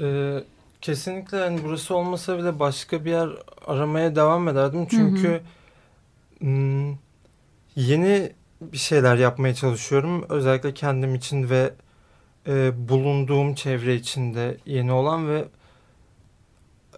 [0.02, 0.44] Ee,
[0.82, 3.30] kesinlikle yani burası olmasa bile başka bir yer
[3.68, 4.88] aramaya devam ederdim.
[4.90, 5.42] Çünkü
[6.40, 6.96] hmm,
[7.76, 10.26] yeni bir şeyler yapmaya çalışıyorum.
[10.30, 11.74] Özellikle kendim için ve
[12.48, 15.46] e, bulunduğum çevre içinde yeni olan ve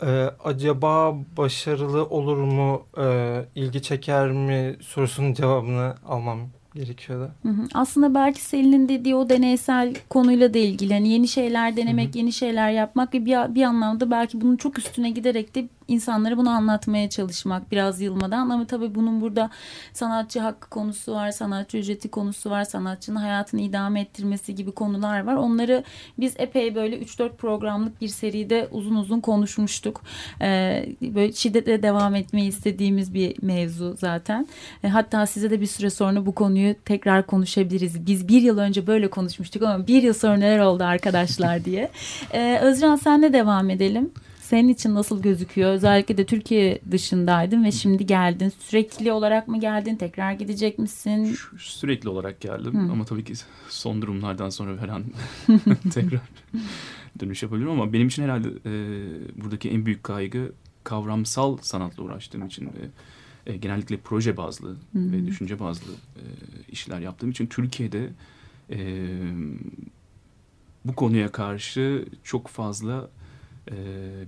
[0.02, 6.40] e, acaba başarılı olur mu, e, ilgi çeker mi sorusunun cevabını almam
[6.76, 7.32] gerekiyordu.
[7.44, 7.68] Hı hı.
[7.74, 10.94] Aslında belki Selin'in dediği o deneysel konuyla da ilgili.
[10.94, 15.10] Hani yeni şeyler denemek, yeni şeyler yapmak ve bir, bir anlamda belki bunun çok üstüne
[15.10, 18.50] giderek de insanlara bunu anlatmaya çalışmak biraz yılmadan.
[18.50, 19.50] Ama tabii bunun burada
[19.94, 25.36] sanatçı hakkı konusu var, sanatçı ücreti konusu var, sanatçının hayatını idame ettirmesi gibi konular var.
[25.36, 25.84] Onları
[26.20, 30.02] biz epey böyle 3-4 programlık bir seride uzun uzun konuşmuştuk.
[30.42, 34.48] Ee, böyle şiddetle devam etmeyi istediğimiz bir mevzu zaten.
[34.84, 38.06] E, Hatta size de bir süre sonra bu konuyu tekrar konuşabiliriz.
[38.06, 41.90] Biz bir yıl önce böyle konuşmuştuk ama bir yıl sonra neler oldu arkadaşlar diye.
[42.34, 44.12] Ee, Özcan senle devam edelim.
[44.50, 45.72] Senin için nasıl gözüküyor?
[45.72, 48.54] Özellikle de Türkiye dışındaydın ve şimdi geldin.
[48.60, 49.96] Sürekli olarak mı geldin?
[49.96, 51.38] Tekrar gidecek misin?
[51.58, 52.92] Sürekli olarak geldim Hı.
[52.92, 53.34] ama tabii ki
[53.70, 55.04] son durumlardan sonra her an
[55.94, 56.22] tekrar
[57.20, 58.74] dönüş yapabilirim ama benim için herhalde e,
[59.42, 60.52] buradaki en büyük kaygı
[60.84, 62.90] kavramsal sanatla uğraştığım için ve
[63.52, 66.24] e, genellikle proje bazlı ve düşünce bazlı e,
[66.72, 68.10] işler yaptığım için Türkiye'de
[68.72, 69.08] e,
[70.86, 73.10] bu konuya karşı çok fazla
[73.72, 73.76] e,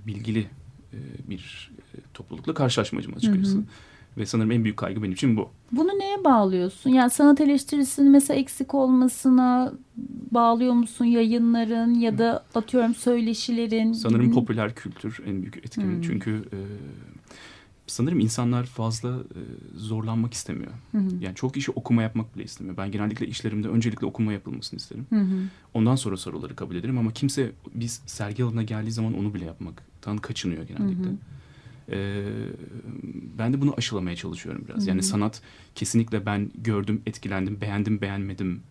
[0.06, 0.46] bilgili
[0.92, 0.98] e,
[1.30, 3.56] bir e, toplulukla karşılaşmacım açıkçası.
[3.56, 3.64] Hı hı.
[4.16, 5.48] Ve sanırım en büyük kaygı benim için bu.
[5.72, 6.90] Bunu neye bağlıyorsun?
[6.90, 9.72] Yani sanat eleştirisinin mesela eksik olmasına
[10.30, 13.92] bağlıyor musun yayınların ya da atıyorum söyleşilerin?
[13.92, 14.34] Sanırım Hı.
[14.34, 15.94] popüler kültür en büyük etkeni.
[15.94, 16.02] Hmm.
[16.02, 16.58] Çünkü e,
[17.92, 19.40] sanırım insanlar fazla e,
[19.76, 20.72] zorlanmak istemiyor.
[20.92, 21.08] Hı hı.
[21.20, 22.76] Yani çok işi okuma yapmak bile istemiyor.
[22.76, 25.06] Ben genellikle işlerimde öncelikle okuma yapılmasını isterim.
[25.10, 25.38] Hı hı.
[25.74, 30.18] Ondan sonra soruları kabul ederim ama kimse biz sergi alanına geldiği zaman onu bile yapmaktan
[30.18, 31.04] kaçınıyor genellikle.
[31.04, 31.16] Hı hı.
[31.92, 32.24] Ee,
[33.38, 34.86] ben de bunu aşılamaya çalışıyorum biraz.
[34.86, 35.42] Yani sanat
[35.74, 38.62] kesinlikle ben gördüm, etkilendim, beğendim, beğenmedim.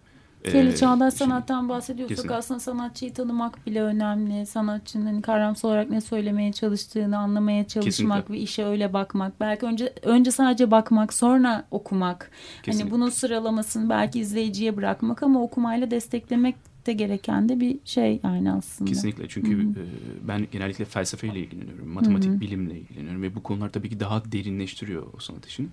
[0.46, 2.36] Ee, çağdaş şey- sanattan bahsediyorsak Kesinlikle.
[2.36, 4.46] aslında sanatçıyı tanımak bile önemli.
[4.46, 8.34] Sanatçının hani kavramsal olarak ne söylemeye çalıştığını anlamaya çalışmak Kesinlikle.
[8.34, 9.40] ve işe öyle bakmak.
[9.40, 12.32] Belki önce önce sadece bakmak sonra okumak.
[12.56, 12.92] Hani Kesinlikle.
[12.92, 18.90] bunun sıralamasını belki izleyiciye bırakmak ama okumayla desteklemek de gereken de bir şey yani aslında.
[18.92, 19.72] Kesinlikle çünkü Hı hı.
[19.72, 19.84] e,
[20.28, 22.40] ben genellikle felsefeyle ilgileniyorum, matematik Hı hı.
[22.40, 25.68] bilimle ilgileniyorum ve bu konular tabii ki daha derinleştiriyor o sanat işini.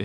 [0.00, 0.04] E,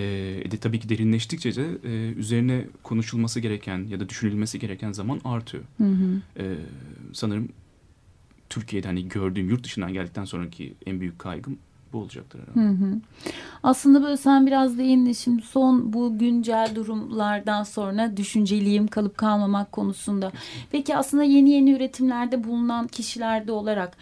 [0.50, 5.64] de tabii ki derinleştikçe de e, üzerine konuşulması gereken ya da düşünülmesi gereken zaman artıyor.
[5.78, 6.42] Hı hı.
[6.42, 6.56] E,
[7.12, 7.48] sanırım
[8.50, 11.58] Türkiye'de hani gördüğüm yurt dışından geldikten sonraki en büyük kaygım
[11.92, 12.60] bu olacaktır herhalde.
[12.60, 13.00] Hı hı.
[13.62, 20.32] Aslında böyle sen biraz değindin şimdi son bu güncel durumlardan sonra düşünceliyim kalıp kalmamak konusunda.
[20.70, 23.96] Peki aslında yeni yeni üretimlerde bulunan kişilerde olarak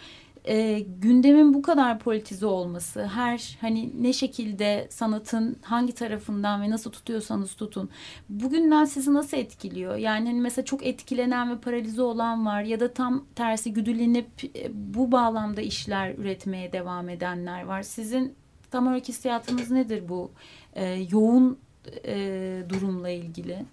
[0.47, 6.91] e, gündemin bu kadar politize olması, her hani ne şekilde sanatın hangi tarafından ve nasıl
[6.91, 7.89] tutuyorsanız tutun.
[8.29, 9.95] Bugünden sizi nasıl etkiliyor?
[9.95, 14.71] Yani hani mesela çok etkilenen ve paralize olan var ya da tam tersi güdülenip e,
[14.73, 17.81] bu bağlamda işler üretmeye devam edenler var.
[17.83, 18.33] Sizin
[18.71, 20.31] tam olarak hissiyatınız nedir bu
[20.73, 21.57] e, yoğun
[22.05, 23.65] e, durumla ilgili?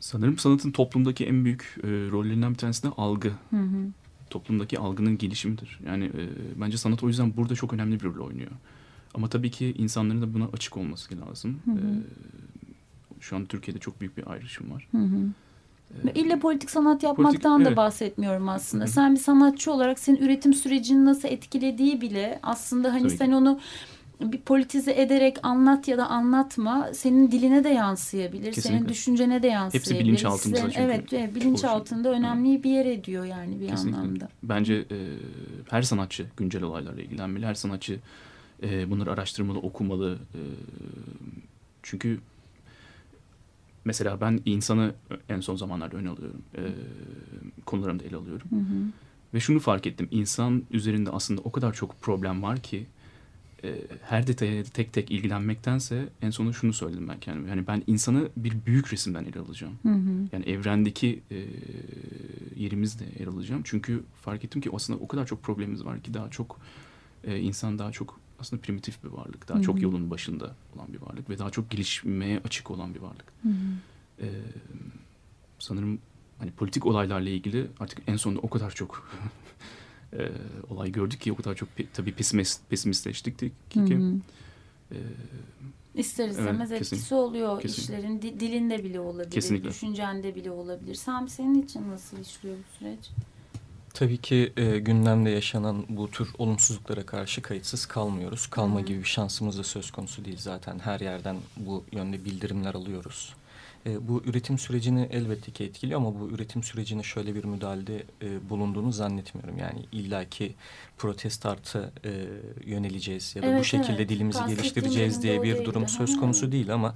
[0.00, 3.28] Sanırım sanatın toplumdaki en büyük e, rollerinden bir tanesi de algı.
[3.50, 3.92] Hı hı.
[4.30, 5.80] Toplumdaki algının gelişimidir.
[5.86, 6.28] Yani e,
[6.60, 8.50] bence sanat o yüzden burada çok önemli bir rol oynuyor.
[9.14, 11.60] Ama tabii ki insanların da buna açık olması lazım.
[11.64, 11.76] Hı hı.
[11.76, 14.88] E, şu an Türkiye'de çok büyük bir ayrışım var.
[14.90, 15.18] Hı hı.
[16.08, 17.76] Ee, İlle politik sanat yapmaktan Politik, da evet.
[17.76, 18.84] bahsetmiyorum aslında.
[18.84, 18.92] Hı hı.
[18.92, 23.16] Sen bir sanatçı olarak senin üretim sürecini nasıl etkilediği bile aslında hani Tabii ki.
[23.16, 23.60] sen onu
[24.20, 28.42] bir politize ederek anlat ya da anlatma senin diline de yansıyabilir.
[28.42, 28.88] Senin Kesinlikle.
[28.88, 30.04] düşüncene de yansıyabilir.
[30.04, 33.98] bilinçaltımıza Senin- çünkü Evet, evet bilinçaltında önemli bir yer ediyor yani bir Kesinlikle.
[34.00, 34.28] anlamda.
[34.42, 34.96] Bence e,
[35.70, 37.46] her sanatçı güncel olaylarla ilgilenmeli.
[37.46, 37.98] Her sanatçı
[38.62, 40.18] e, bunları araştırmalı, okumalı.
[40.34, 40.40] E,
[41.82, 42.20] çünkü
[43.84, 44.94] mesela ben insanı
[45.28, 46.42] en son zamanlarda öne alıyorum.
[46.56, 46.62] E,
[47.66, 48.46] konularımda ele alıyorum.
[48.50, 48.84] Hı hı.
[49.34, 50.08] Ve şunu fark ettim.
[50.10, 52.86] İnsan üzerinde aslında o kadar çok problem var ki
[53.64, 57.48] e, her detaya tek tek ilgilenmektense en sonunda şunu söyledim ben kendime.
[57.50, 59.78] Yani ben insanı bir büyük resimden ele alacağım.
[59.82, 60.28] Hı hı.
[60.32, 61.46] Yani evrendeki e,
[62.56, 63.62] yerimizde yer alacağım.
[63.64, 66.60] Çünkü fark ettim ki aslında o kadar çok problemimiz var ki daha çok
[67.24, 69.48] e, insan daha çok aslında primitif bir varlık.
[69.48, 69.82] Daha Hı çok hı.
[69.82, 73.32] yolun başında olan bir varlık ve daha çok gelişmeye açık olan bir varlık.
[73.42, 74.26] Hı hı.
[74.26, 74.26] E,
[75.58, 75.98] sanırım
[76.38, 79.10] hani politik olaylarla ilgili artık en sonunda o kadar çok
[80.12, 80.28] e,
[80.70, 84.12] olay gördük ki o kadar çok tabii pesimist, pesimistleştik ki, Hı ki hı.
[84.92, 84.96] e,
[85.94, 87.16] İster istemez Evet, etkisi kesin.
[87.16, 87.82] oluyor Kesin.
[87.82, 89.68] işlerin di- dilinde bile olabilir, Kesinlikle.
[89.70, 90.94] düşüncende bile olabilir.
[90.94, 93.10] Sami senin için nasıl işliyor bu süreç?
[93.94, 98.46] Tabii ki e, gündemde yaşanan bu tür olumsuzluklara karşı kayıtsız kalmıyoruz.
[98.46, 98.84] Kalma Hı.
[98.84, 100.78] gibi bir şansımız da söz konusu değil zaten.
[100.78, 103.34] Her yerden bu yönde bildirimler alıyoruz.
[103.86, 108.50] E, bu üretim sürecini elbette ki etkiliyor ama bu üretim sürecine şöyle bir müdahalede e,
[108.50, 109.58] bulunduğunu zannetmiyorum.
[109.58, 110.54] Yani illaki
[110.98, 112.10] protest artı e,
[112.70, 114.08] yöneleceğiz ya da bu Evet, şekilde evet.
[114.08, 115.64] dilimizi geliştireceğiz diye bir değildi.
[115.64, 116.20] durum söz Ha.
[116.20, 116.94] konusu değil ama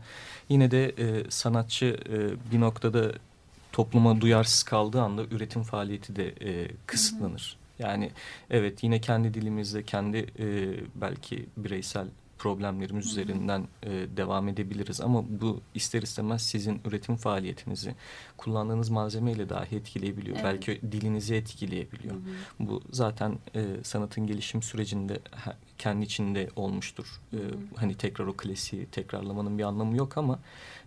[0.49, 3.13] yine de e, sanatçı e, bir noktada
[3.73, 7.57] topluma duyarsız kaldığı anda üretim faaliyeti de e, kısıtlanır.
[7.79, 8.11] Yani
[8.51, 10.47] evet yine kendi dilimizde kendi e,
[10.95, 12.07] belki bireysel
[12.43, 17.95] problemlerimiz üzerinden e, devam edebiliriz ama bu ister istemez sizin üretim faaliyetinizi
[18.37, 20.37] kullandığınız malzemeyle dahi etkileyebiliyor.
[20.37, 20.45] Evet.
[20.45, 22.15] Belki dilinizi etkileyebiliyor.
[22.59, 25.19] Bu zaten e, sanatın gelişim sürecinde
[25.83, 27.07] kendi içinde olmuştur.
[27.33, 27.39] E,
[27.77, 30.39] hani tekrar o klasiği tekrarlamanın bir anlamı yok ama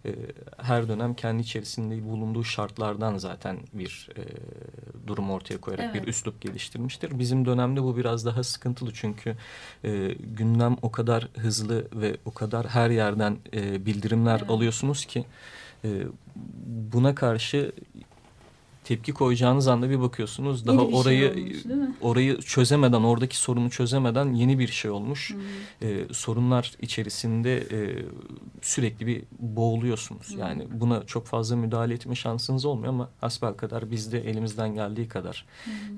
[0.06, 0.16] e,
[0.58, 4.22] her dönem kendi içerisinde bulunduğu şartlardan zaten bir e,
[5.08, 6.04] durum ortaya koyarak Evet.
[6.04, 7.20] bir üslup geliştirmiştir.
[7.20, 9.36] Bizim dönemde bu biraz daha sıkıntılı çünkü
[9.84, 14.50] e, gündem o kadar hızlı ve o kadar her yerden e, bildirimler Evet.
[14.50, 15.26] alıyorsunuz ki
[15.84, 15.90] e,
[16.94, 17.72] buna karşı
[18.86, 21.96] tepki koyacağınız anda bir bakıyorsunuz daha Yeni bir şey orayı olmuş, değil mi?
[22.02, 25.34] orayı çözemeden oradaki sorunu çözemeden yeni bir şey olmuş.
[25.34, 25.86] Hı.
[25.86, 28.06] Ee, sorunlar içerisinde e,
[28.62, 30.36] sürekli bir boğuluyorsunuz.
[30.36, 30.40] Hı.
[30.40, 35.08] Yani buna çok fazla müdahale etme şansınız olmuyor ama hasbel kadar biz de elimizden geldiği
[35.08, 35.46] kadar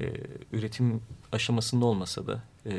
[0.01, 0.13] e,
[0.51, 2.71] üretim aşamasında olmasa da e,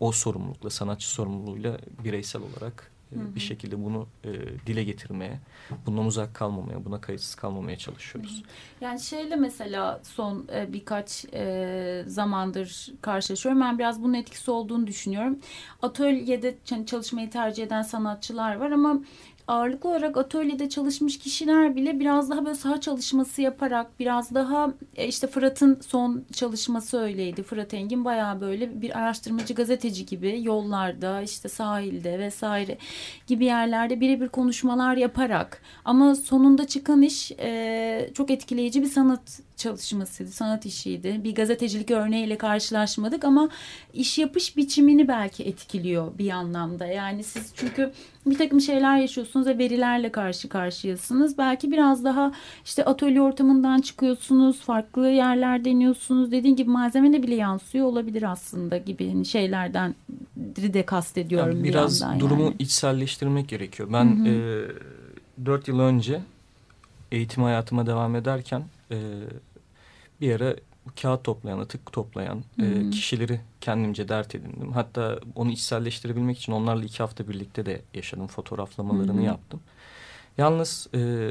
[0.00, 3.34] o sorumlulukla, sanatçı sorumluluğuyla bireysel olarak e, Hı hı.
[3.34, 4.32] bir şekilde bunu e,
[4.66, 5.40] dile getirmeye,
[5.86, 8.42] bundan uzak kalmamaya, buna kayıtsız kalmamaya çalışıyoruz.
[8.80, 13.60] Yani şeyle mesela son e, birkaç e, zamandır karşılaşıyorum.
[13.60, 15.38] Ben biraz bunun etkisi olduğunu düşünüyorum.
[15.82, 16.54] Atölyede
[16.86, 19.00] çalışmayı tercih eden sanatçılar var ama
[19.48, 25.08] ağırlıklı olarak atölyede çalışmış kişiler bile biraz daha böyle saha çalışması yaparak biraz daha e,
[25.08, 27.42] işte Fırat'ın son çalışması öyleydi.
[27.42, 32.78] Fırat Engin bayağı böyle bir araştırmacı gazeteci gibi yollarda işte sahilde vesaire
[33.26, 40.30] gibi yerlerde birebir konuşmalar yaparak ama sonunda çıkan iş e, çok etkileyici bir sanat çalışmasıydı,
[40.30, 41.20] sanat işiydi.
[41.24, 43.48] Bir gazetecilik örneğiyle karşılaşmadık ama
[43.94, 46.86] iş yapış biçimini belki etkiliyor bir anlamda.
[46.86, 47.92] Yani siz çünkü
[48.30, 51.38] bir takım şeyler yaşıyorsunuz ve verilerle karşı karşıyasınız.
[51.38, 52.32] Belki biraz daha
[52.64, 56.32] işte atölye ortamından çıkıyorsunuz, farklı yerler deniyorsunuz.
[56.32, 59.94] Dediğin gibi malzemene bile yansıyor olabilir aslında gibi hani şeylerden
[60.56, 62.56] de kastediyorum Yani bir biraz yandan durumu yani.
[62.58, 63.88] içselleştirmek gerekiyor.
[63.92, 66.20] Ben Hı e, 4 yıl önce
[67.12, 68.96] eğitim hayatıma devam ederken e,
[70.20, 70.54] bir ara
[71.02, 74.72] kağıt toplayan, atık toplayan e, kişileri kendimce dert edindim.
[74.72, 78.26] Hatta onu içselleştirebilmek için onlarla iki hafta birlikte de yaşadım.
[78.26, 79.24] Fotoğraflamalarını hı.
[79.24, 79.60] yaptım.
[80.38, 81.30] Yalnız e,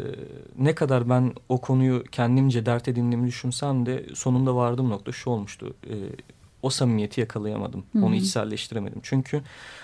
[0.58, 5.74] ne kadar ben o konuyu kendimce dert edindiğimi düşünsem de sonunda vardığım nokta şu olmuştu.
[5.90, 5.96] E,
[6.62, 7.84] o samimiyeti yakalayamadım.
[7.94, 8.06] Hı hı.
[8.06, 9.00] Onu içselleştiremedim.
[9.04, 9.42] Çünkü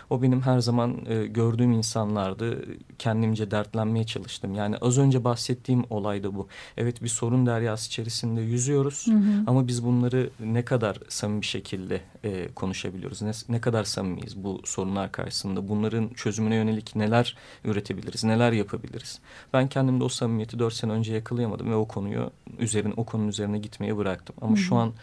[0.10, 2.66] o benim her zaman e, gördüğüm insanlardı.
[3.00, 4.56] Kendimce dertlenmeye çalıştım.
[4.56, 6.48] Yani az önce bahsettiğim olay da bu.
[6.78, 9.08] Evet bir sorun deryası içerisinde yüzüyoruz.
[9.08, 9.44] Hı hı.
[9.48, 13.22] Ama biz bunları ne kadar samimi bir şekilde e, konuşabiliyoruz?
[13.22, 15.70] Ne, ne kadar samimiyiz bu sorunlar karşısında?
[15.70, 18.24] Bunların çözümüne yönelik neler üretebiliriz?
[18.24, 19.20] Neler yapabiliriz?
[19.54, 23.60] Ben kendimde o samimiyeti dört sene önce yakalayamadım ve o konuyu üzerine o konunun üzerine
[23.60, 24.36] gitmeyi bıraktım.
[24.42, 24.80] Ama Hı şu hı.
[24.80, 24.94] an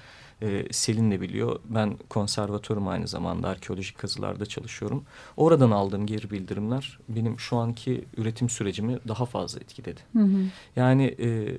[0.43, 1.59] e, Selin de biliyor.
[1.69, 5.03] Ben konservatörüm aynı zamanda arkeolojik kazılarda çalışıyorum.
[5.37, 10.01] Oradan aldığım geri bildirimler benim şu anki üretim sürecimi daha fazla etkiledi.
[10.13, 10.37] Hı hı.
[10.77, 11.57] Yani e,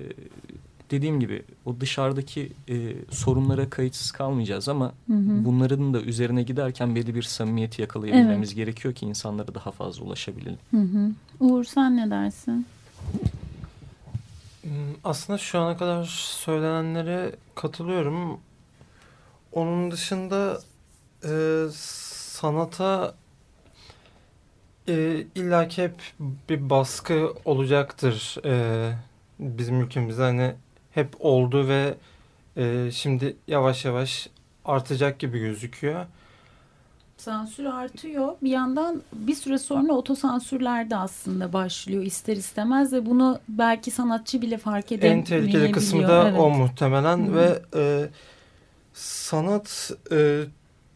[0.90, 5.44] dediğim gibi o dışarıdaki e, sorunlara kayıtsız kalmayacağız ama Hı hı.
[5.44, 10.58] bunların da üzerine giderken belli bir samimiyeti yakalayabilmemiz gerekiyor ki insanlara daha fazla ulaşabilelim.
[10.70, 11.10] Hı hı.
[11.40, 12.66] Uğur sen ne dersin?
[14.62, 14.70] Hmm,
[15.04, 16.04] Aslında şu ana kadar
[16.44, 18.40] söylenenlere katılıyorum.
[19.52, 20.60] Onun dışında
[21.24, 23.14] e, sanata
[24.88, 25.94] e, illaki hep
[26.48, 28.92] bir baskı olacaktır e,
[29.38, 30.22] bizim ülkemizde.
[30.22, 30.54] Hani
[30.90, 31.94] hep oldu ve
[32.56, 34.28] e, şimdi yavaş yavaş
[34.64, 36.06] artacak gibi gözüküyor.
[37.16, 38.32] Sansür artıyor.
[38.42, 44.42] Bir yandan bir süre sonra otosansürler de aslında başlıyor ister istemez ve bunu belki sanatçı
[44.42, 45.40] bile fark edemeyebiliyor.
[45.40, 46.40] En tehlikeli kısmı da Evet.
[46.40, 47.34] o muhtemelen Hı.
[47.34, 48.08] ve e,
[48.94, 50.44] sanat e,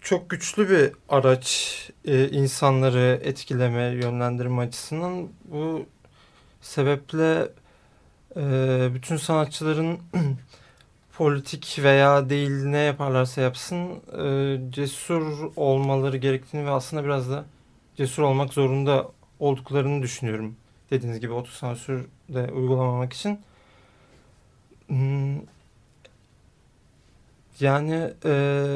[0.00, 5.28] çok güçlü bir araç e, insanları etkileme, yönlendirme açısından.
[5.44, 5.86] Bu
[6.60, 7.48] sebeple
[8.36, 9.98] e, bütün sanatçıların
[11.12, 13.88] politik veya değil ne yaparlarsa yapsın
[14.18, 17.44] e, cesur olmaları gerektiğini ve aslında biraz da
[17.96, 19.08] cesur olmak zorunda
[19.40, 20.56] olduklarını düşünüyorum.
[20.90, 23.40] Dediğiniz gibi otosansür de uygulamamak için.
[27.60, 28.66] Yani e,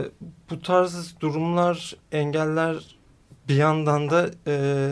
[0.51, 2.97] bu tarz durumlar, engeller
[3.49, 4.91] bir yandan da e,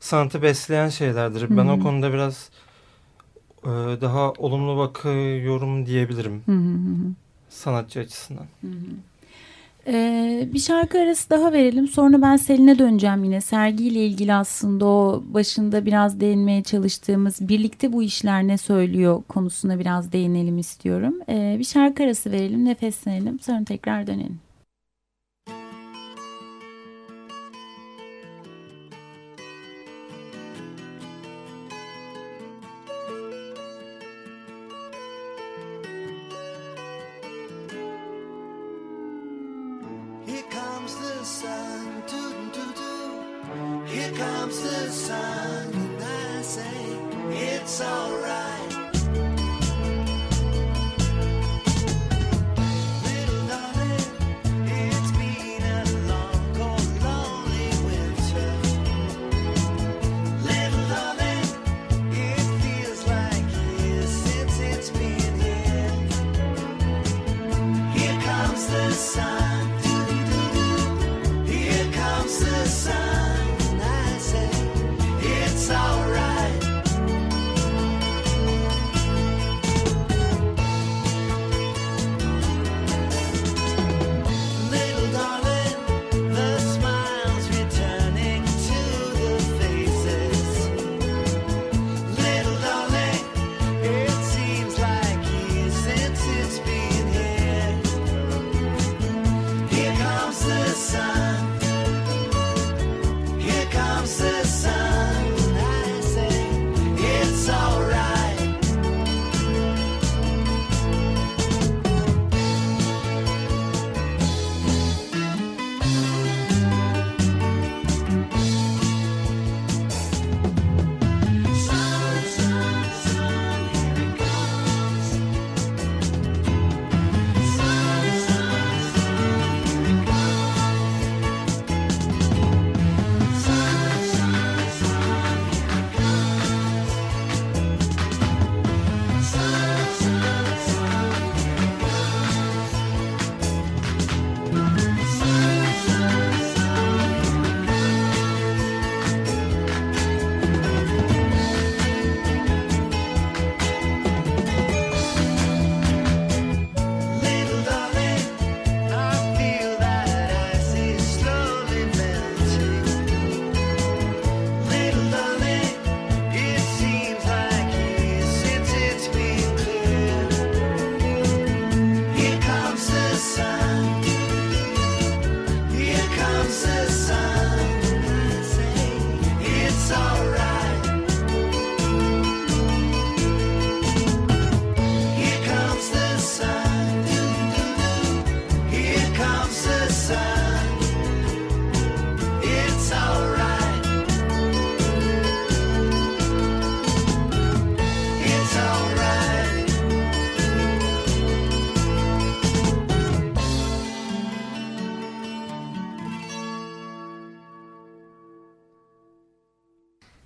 [0.00, 1.50] sanatı besleyen şeylerdir.
[1.50, 1.80] Ben Hı o hı.
[1.80, 2.50] konuda biraz
[3.64, 3.68] e,
[4.00, 7.14] daha olumlu bakıyorum diyebilirim Hı hı hı hı.
[7.48, 8.46] sanatçı açısından.
[8.60, 8.72] Hı hı.
[9.86, 11.88] Ee, bir şarkı arası daha verelim.
[11.88, 13.40] Sonra ben Selin'e döneceğim yine.
[13.40, 20.12] Sergiyle ilgili aslında o başında biraz değinmeye çalıştığımız birlikte bu işler ne söylüyor konusuna biraz
[20.12, 21.14] değinelim istiyorum.
[21.28, 23.40] Ee, bir şarkı arası verelim, nefeslenelim.
[23.40, 24.43] Sonra tekrar dönelim.
[47.64, 48.43] It's alright.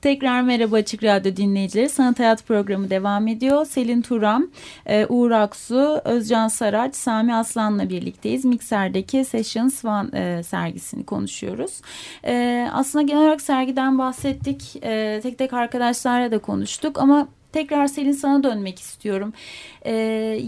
[0.08, 1.88] Tekrar merhaba Açık Radyo dinleyicileri.
[1.88, 3.66] Sanat Hayat programı devam ediyor.
[3.66, 4.46] Selin Turam,
[4.86, 8.44] e, Uğur Aksu, Özcan Saraç, Sami Aslan'la birlikteyiz.
[8.44, 11.80] Mikser'deki Sessions One sergisini konuşuyoruz.
[12.24, 14.76] E, aslında genel olarak sergiden bahsettik.
[14.82, 19.32] E, tek tek arkadaşlarla da konuştuk ama tekrar Selin sana dönmek istiyorum.
[19.86, 19.92] E,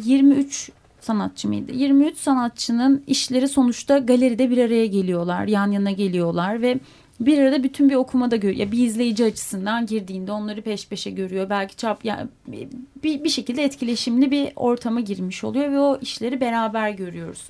[0.05, 1.73] 23 sanatçı mıydı?
[1.73, 6.79] 23 sanatçının işleri sonuçta galeride bir araya geliyorlar, yan yana geliyorlar ve
[7.21, 8.61] bir arada bütün bir okumada görüyor.
[8.61, 11.51] Ya bir izleyici açısından girdiğinde onları peş peşe görüyor.
[11.51, 16.91] Belki çap yani bir, bir şekilde etkileşimli bir ortama girmiş oluyor ve o işleri beraber
[16.91, 17.43] görüyoruz.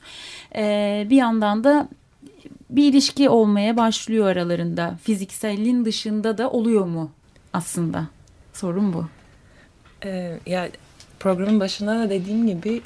[0.57, 1.89] Ee, bir yandan da
[2.71, 4.99] bir ilişki olmaya başlıyor aralarında.
[5.03, 7.11] Fizikselin dışında da oluyor mu
[7.53, 8.07] aslında?
[8.53, 9.07] Sorun bu.
[10.05, 10.69] Ee, ya
[11.21, 12.83] programın başında da dediğim gibi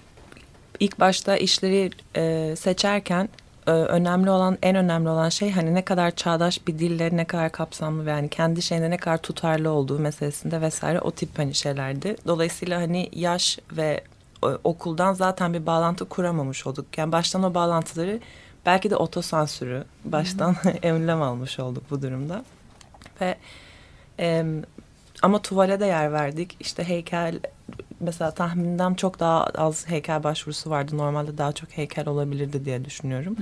[0.81, 3.29] ilk başta işleri e, seçerken
[3.67, 7.53] e, önemli olan en önemli olan şey hani ne kadar çağdaş bir dille ne kadar
[7.53, 12.17] kapsamlı ve yani kendi şeyinde ne kadar tutarlı olduğu meselesinde vesaire o tip hani şeylerdi.
[12.27, 14.01] Dolayısıyla hani yaş ve
[14.43, 16.99] e, okuldan zaten bir bağlantı kuramamış olduk.
[16.99, 18.21] Yani baştan o bağlantıları
[18.67, 22.45] belki de otosansürü baştan emlem almış olduk bu durumda.
[23.21, 23.37] Ve
[24.21, 24.45] e,
[25.23, 26.57] ama tuvale de yer verdik.
[26.61, 27.41] İşte heykel
[28.01, 30.99] mesela tahminimden çok daha az heykel başvurusu vardı.
[30.99, 33.37] Normalde daha çok heykel olabilirdi diye düşünüyorum.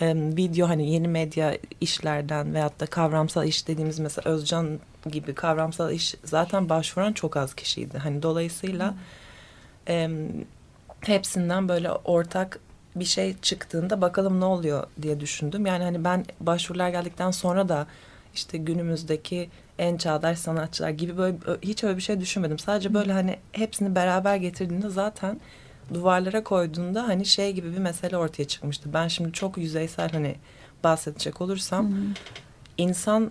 [0.00, 4.80] Ee, video hani yeni medya işlerden veyahut da kavramsal iş dediğimiz mesela Özcan
[5.10, 7.98] gibi kavramsal iş zaten başvuran çok az kişiydi.
[7.98, 8.94] Hani dolayısıyla
[9.86, 10.28] em,
[11.00, 12.60] hepsinden böyle ortak
[12.96, 15.66] bir şey çıktığında bakalım ne oluyor diye düşündüm.
[15.66, 17.86] Yani hani ben başvurular geldikten sonra da
[18.34, 22.58] işte günümüzdeki en çağdaş sanatçılar gibi böyle hiç öyle bir şey düşünmedim.
[22.58, 25.40] Sadece böyle hani hepsini beraber getirdiğinde zaten
[25.94, 28.90] duvarlara koyduğunda hani şey gibi bir mesele ortaya çıkmıştı.
[28.94, 30.36] Ben şimdi çok yüzeysel hani
[30.84, 31.92] bahsedecek olursam
[32.78, 33.30] insan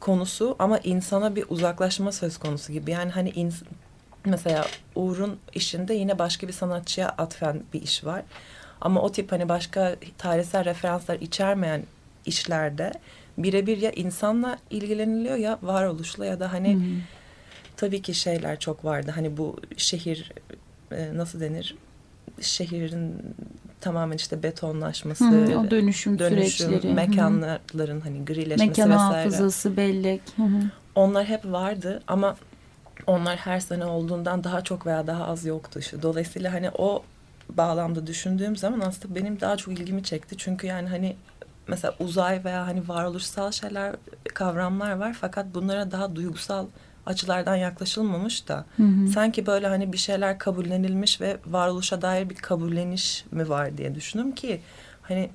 [0.00, 2.90] konusu ama insana bir uzaklaşma söz konusu gibi.
[2.90, 3.64] Yani hani ins-
[4.24, 8.22] mesela Uğur'un işinde yine başka bir sanatçıya atfen bir iş var.
[8.80, 11.82] Ama o tip hani başka tarihsel referanslar içermeyen
[12.26, 12.92] işlerde
[13.38, 16.78] birebir ya insanla ilgileniliyor ya varoluşla ya da hani
[17.76, 19.12] tabii ki şeyler çok vardı.
[19.14, 20.32] Hani bu şehir
[20.92, 21.76] e, nasıl denir?
[22.40, 23.14] Şehrin
[23.80, 26.88] tamamen işte betonlaşması, Hı, o dönüşüm, dönüşüm, süreçleri.
[26.88, 26.94] Hı hı.
[26.94, 29.22] mekanların hani grileşmesi Mekan vesaire.
[29.22, 30.20] hafızası, bellek.
[30.36, 30.62] Hı hı.
[30.94, 32.36] Onlar hep vardı ama
[33.06, 35.78] onlar her sene olduğundan daha çok veya daha az yoktu.
[35.78, 36.02] işte.
[36.02, 37.02] Dolayısıyla hani o
[37.50, 40.36] bağlamda düşündüğüm zaman aslında benim daha çok ilgimi çekti.
[40.38, 41.16] Çünkü yani hani
[41.68, 43.94] mesela uzay veya hani varoluşsal şeyler,
[44.34, 46.66] kavramlar var fakat bunlara daha duygusal
[47.06, 48.64] açılardan yaklaşılmamış da
[49.14, 54.32] sanki böyle hani bir şeyler kabullenilmiş ve varoluşa dair bir kabulleniş mi var diye düşündüm
[54.34, 54.60] ki
[55.02, 55.30] hani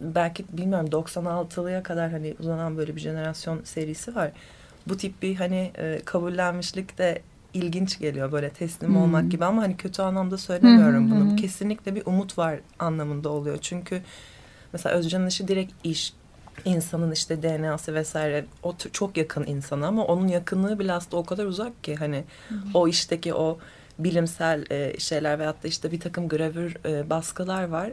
[0.00, 4.30] belki bilmiyorum 96'lıya kadar hani uzanan böyle bir jenerasyon serisi var.
[4.88, 7.22] Bu tip bir hani e, kabullenmişlik de
[7.54, 8.96] ilginç geliyor böyle teslim Hmm.
[9.02, 11.32] olmak gibi ama hani kötü anlamda söylemiyorum Hı hı bunu.
[11.32, 11.36] hı.
[11.36, 13.58] Kesinlikle bir umut var anlamında oluyor.
[13.60, 14.02] Çünkü
[14.72, 16.12] mesela Özcan'ın işi direkt iş
[16.64, 21.44] insanın işte DNA'sı vesaire o çok yakın insana ama onun yakınlığı bile aslında o kadar
[21.44, 22.24] uzak ki hani
[22.74, 23.58] o işteki o
[23.98, 27.90] bilimsel e, şeyler veyahut da işte bir takım gravür e, baskılar var.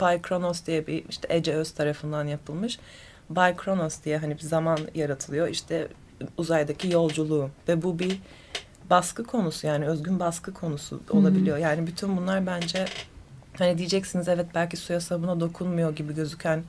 [0.00, 2.78] Bay Kronos diye bir işte Ece Öz tarafından yapılmış.
[3.30, 5.88] Bay Kronos diye hani bir zaman yaratılıyor işte
[6.36, 8.18] uzaydaki yolculuğu ve bu bir
[8.90, 11.58] baskı konusu yani özgün baskı konusu olabiliyor.
[11.58, 12.84] Yani bütün bunlar bence
[13.60, 16.64] hani diyeceksiniz evet belki suya sabuna dokunmuyor gibi gözüken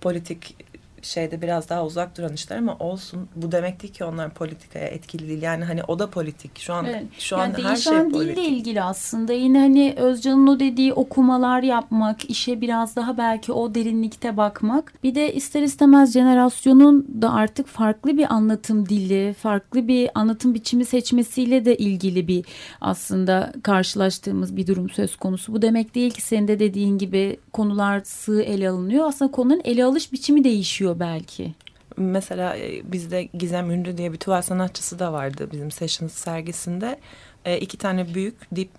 [0.00, 0.56] politik
[1.06, 3.28] şeyde biraz daha uzak duran işler ama olsun.
[3.36, 5.42] Bu demek değil ki onlar politikaya etkili değil.
[5.42, 6.58] Yani hani o da politik.
[6.58, 7.02] Şu an Evet.
[7.18, 8.36] şu yani an her şey değişen politik.
[8.36, 9.32] dille ilgili aslında.
[9.32, 14.92] Yine hani Özcan'ın o dediği okumalar yapmak, işe biraz daha belki o derinlikte bakmak.
[15.02, 20.84] Bir de ister istemez jenerasyonun da artık farklı bir anlatım dili, farklı bir anlatım biçimi
[20.84, 22.44] seçmesiyle de ilgili bir
[22.80, 25.52] aslında karşılaştığımız bir durum söz konusu.
[25.52, 29.08] Bu demek değil ki senin de dediğin gibi konular sığ ele alınıyor.
[29.08, 31.54] Aslında konunun ele alış biçimi değişiyor belki.
[31.96, 37.00] Mesela e, bizde Gizem Ünlü diye bir tuval sanatçısı da vardı bizim Sessions sergisinde.
[37.44, 38.70] E, iki tane büyük dip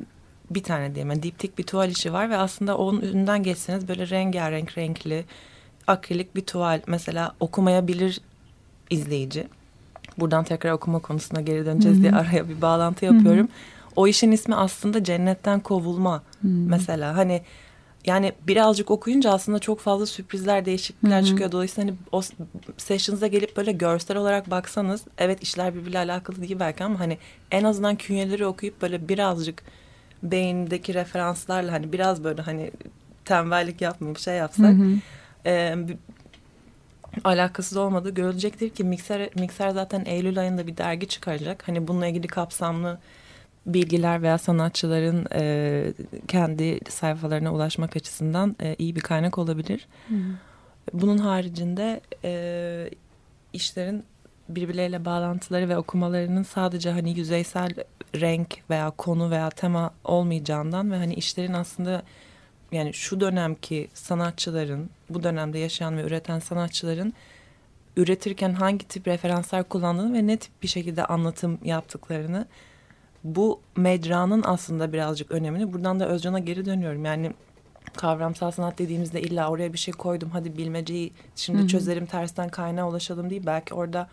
[0.52, 4.10] bir tane diyeyim yani diptik bir tuval işi var ve aslında onun önünden geçseniz böyle
[4.10, 5.26] rengarenk renkli
[5.88, 8.22] akrilik bir tuval mesela okumayabilir
[8.90, 9.48] izleyici.
[10.18, 13.48] Buradan tekrar okuma konusuna geri döneceğiz diye araya bir bağlantı yapıyorum.
[13.96, 17.42] O işin ismi aslında cennetten kovulma mesela hani
[18.08, 21.52] yani birazcık okuyunca aslında çok fazla sürprizler, değişiklikler çıkıyor.
[21.52, 22.22] Dolayısıyla hani o
[22.78, 27.18] sessions'a gelip böyle görsel olarak baksanız evet işler birbiriyle alakalı değil belki ama hani
[27.52, 29.64] en azından künyeleri okuyup böyle birazcık
[30.24, 32.72] beyindeki referanslarla hani biraz böyle hani
[33.26, 34.76] tembellik yapmayıp şey yapsak
[35.46, 35.76] e,
[37.24, 41.68] alakasız olmadığı görülecektir ki Mikser, Mikser zaten Eylül ayında bir dergi çıkaracak.
[41.68, 43.00] Hani bununla ilgili kapsamlı
[43.68, 45.94] bilgiler veya sanatçıların e,
[46.28, 49.88] kendi sayfalarına ulaşmak açısından e, iyi bir kaynak olabilir.
[50.94, 52.90] Bunun haricinde e,
[53.54, 54.04] işlerin
[54.50, 57.70] birbirleriyle bağlantıları ve okumalarının sadece hani yüzeysel
[58.16, 62.04] renk veya konu veya tema olmayacağından ve hani işlerin aslında
[62.72, 67.14] yani şu dönemki sanatçıların, bu dönemde yaşayan ve üreten sanatçıların
[67.98, 72.46] üretirken hangi tip referanslar kullandığını ve ne tip bir şekilde anlatım yaptıklarını
[73.36, 77.06] bu mecranın aslında birazcık önemini buradan da Özcan'a geri dönüyorum.
[77.06, 77.34] Yani
[77.96, 81.68] kavramsal sanat dediğimizde illa oraya bir şey koydum hadi bilmeceyi şimdi Hı hı.
[81.68, 83.44] çözerim tersten kaynağa ulaşalım değil.
[83.46, 84.08] Belki orada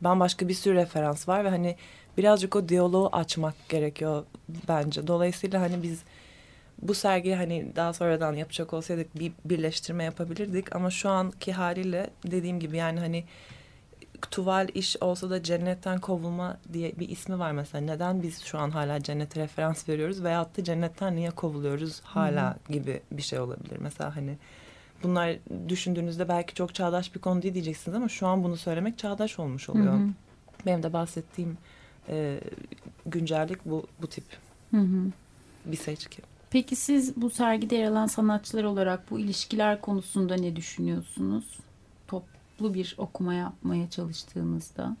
[0.00, 1.76] bambaşka bir sürü referans var ve hani
[2.18, 4.24] birazcık o diyaloğu açmak gerekiyor
[4.68, 5.06] bence.
[5.06, 6.02] Dolayısıyla hani biz
[6.82, 12.60] bu sergiyi hani daha sonradan yapacak olsaydık bir birleştirme yapabilirdik ama şu anki haliyle dediğim
[12.60, 13.24] gibi yani hani
[14.20, 17.84] tuval iş olsa da cennetten kovulma diye bir ismi var mesela.
[17.84, 23.00] Neden biz şu an hala cennete referans veriyoruz veyahut da cennetten niye kovuluyoruz hala gibi
[23.12, 23.76] bir şey olabilir.
[23.80, 24.38] Mesela hani
[25.02, 25.36] bunlar
[25.68, 29.68] düşündüğünüzde belki çok çağdaş bir konu değil diyeceksiniz ama şu an bunu söylemek çağdaş olmuş
[29.68, 29.92] oluyor.
[29.92, 30.08] Hı hı.
[30.66, 31.58] Benim de bahsettiğim
[32.08, 32.40] e,
[33.06, 34.24] güncellik bu, bu tip
[34.70, 35.10] Hı hı.
[35.64, 36.22] bir seçki.
[36.50, 41.58] Peki siz bu sergide yer alan sanatçılar olarak bu ilişkiler konusunda ne düşünüyorsunuz?
[42.58, 44.96] Toplu bir okuma yapmaya çalıştığınızda.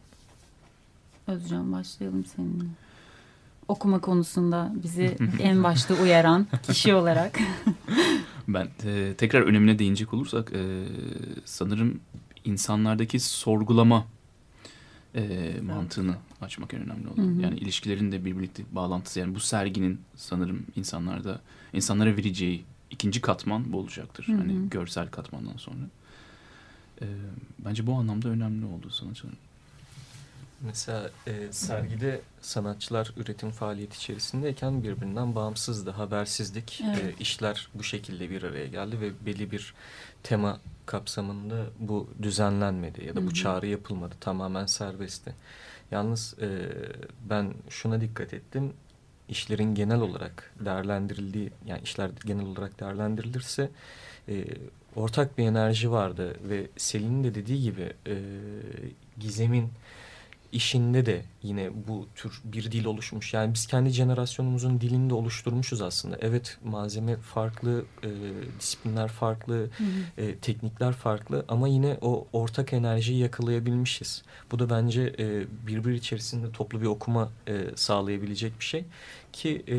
[1.26, 2.64] Özcan başlayalım seninle.
[3.68, 7.38] Okuma konusunda bizi en başta uyaran kişi olarak.
[8.48, 10.84] Ben e, tekrar önemine değinecek olursak e,
[11.44, 12.00] sanırım
[12.44, 14.06] insanlardaki sorgulama
[15.14, 17.22] e, mantığını açmak en önemli olan.
[17.22, 17.42] Hı hı.
[17.42, 19.20] Yani ilişkilerin de birbirlikte bağlantısı.
[19.20, 21.40] Yani bu serginin sanırım insanlarda
[21.72, 24.28] insanlara vereceği ikinci katman bu olacaktır.
[24.28, 24.36] Hı hı.
[24.36, 25.82] Hani görsel katmandan sonra.
[27.02, 27.06] E,
[27.58, 29.38] bence bu anlamda önemli oldu sanatçıların.
[30.60, 35.90] Mesela e, sergide sanatçılar üretim faaliyeti içerisindeyken birbirinden bağımsızdı.
[35.90, 37.04] Habersizlik, Evet.
[37.04, 39.74] e, işler bu şekilde bir araya geldi ve belli bir
[40.22, 43.26] tema kapsamında bu düzenlenmedi ya da Hı hı.
[43.26, 44.14] bu çağrı yapılmadı.
[44.20, 45.34] Tamamen serbestti.
[45.90, 46.48] Yalnız e,
[47.30, 48.72] ben şuna dikkat ettim.
[49.28, 53.70] İşlerin genel olarak değerlendirildiği, yani işler genel olarak değerlendirilirse e,
[54.96, 58.14] ortak bir enerji vardı ve Selin'in de dediği gibi e,
[59.18, 59.68] Gizem'in
[60.56, 63.34] işinde de yine bu tür bir dil oluşmuş.
[63.34, 66.18] Yani biz kendi jenerasyonumuzun dilini de oluşturmuşuz aslında.
[66.20, 68.08] Evet malzeme farklı, e,
[68.60, 69.70] disiplinler farklı,
[70.18, 74.22] e, teknikler farklı ama yine o ortak enerjiyi yakalayabilmişiz.
[74.52, 78.84] Bu da bence e, birbiri içerisinde toplu bir okuma e, sağlayabilecek bir şey.
[79.32, 79.76] Ki e,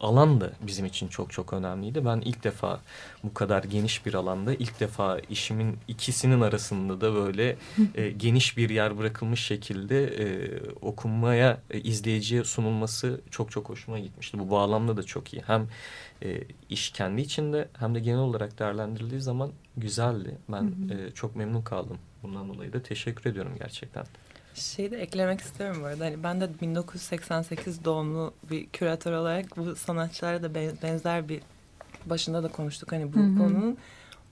[0.00, 2.04] alan da bizim için çok çok önemliydi.
[2.04, 2.80] Ben ilk defa
[3.24, 7.56] bu kadar geniş bir alanda ilk defa işimin ikisinin arasında da böyle
[7.94, 10.50] e, geniş bir yer bırakılmış şekilde e,
[10.80, 14.38] okunmaya, e, izleyiciye sunulması çok çok hoşuma gitmişti.
[14.38, 15.42] Bu bağlamda da çok iyi.
[15.46, 15.68] Hem
[16.22, 20.38] e, iş kendi içinde hem de genel olarak değerlendirildiği zaman güzeldi.
[20.48, 21.98] Ben e, çok memnun kaldım.
[22.22, 24.04] Bundan dolayı da teşekkür ediyorum gerçekten.
[24.54, 26.04] Şey de eklemek istiyorum bu arada.
[26.04, 31.40] Hani ben de 1988 doğumlu bir küratör olarak bu sanatçılara da ben- benzer bir
[32.06, 33.38] başında da konuştuk hani bu Hı hı.
[33.38, 33.76] konunun.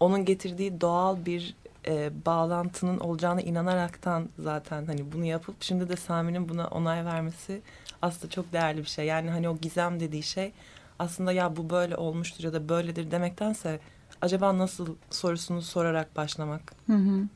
[0.00, 1.54] Onun getirdiği doğal bir
[1.86, 7.62] e, bağlantının olacağına inanaraktan zaten hani bunu yapıp şimdi de Sami'nin buna onay vermesi
[8.02, 9.06] aslında çok değerli bir şey.
[9.06, 10.52] Yani hani o gizem dediği şey
[10.98, 13.80] aslında ya bu böyle olmuştur ya da böyledir demektense
[14.22, 17.28] acaba nasıl sorusunu sorarak başlamak Hı hı.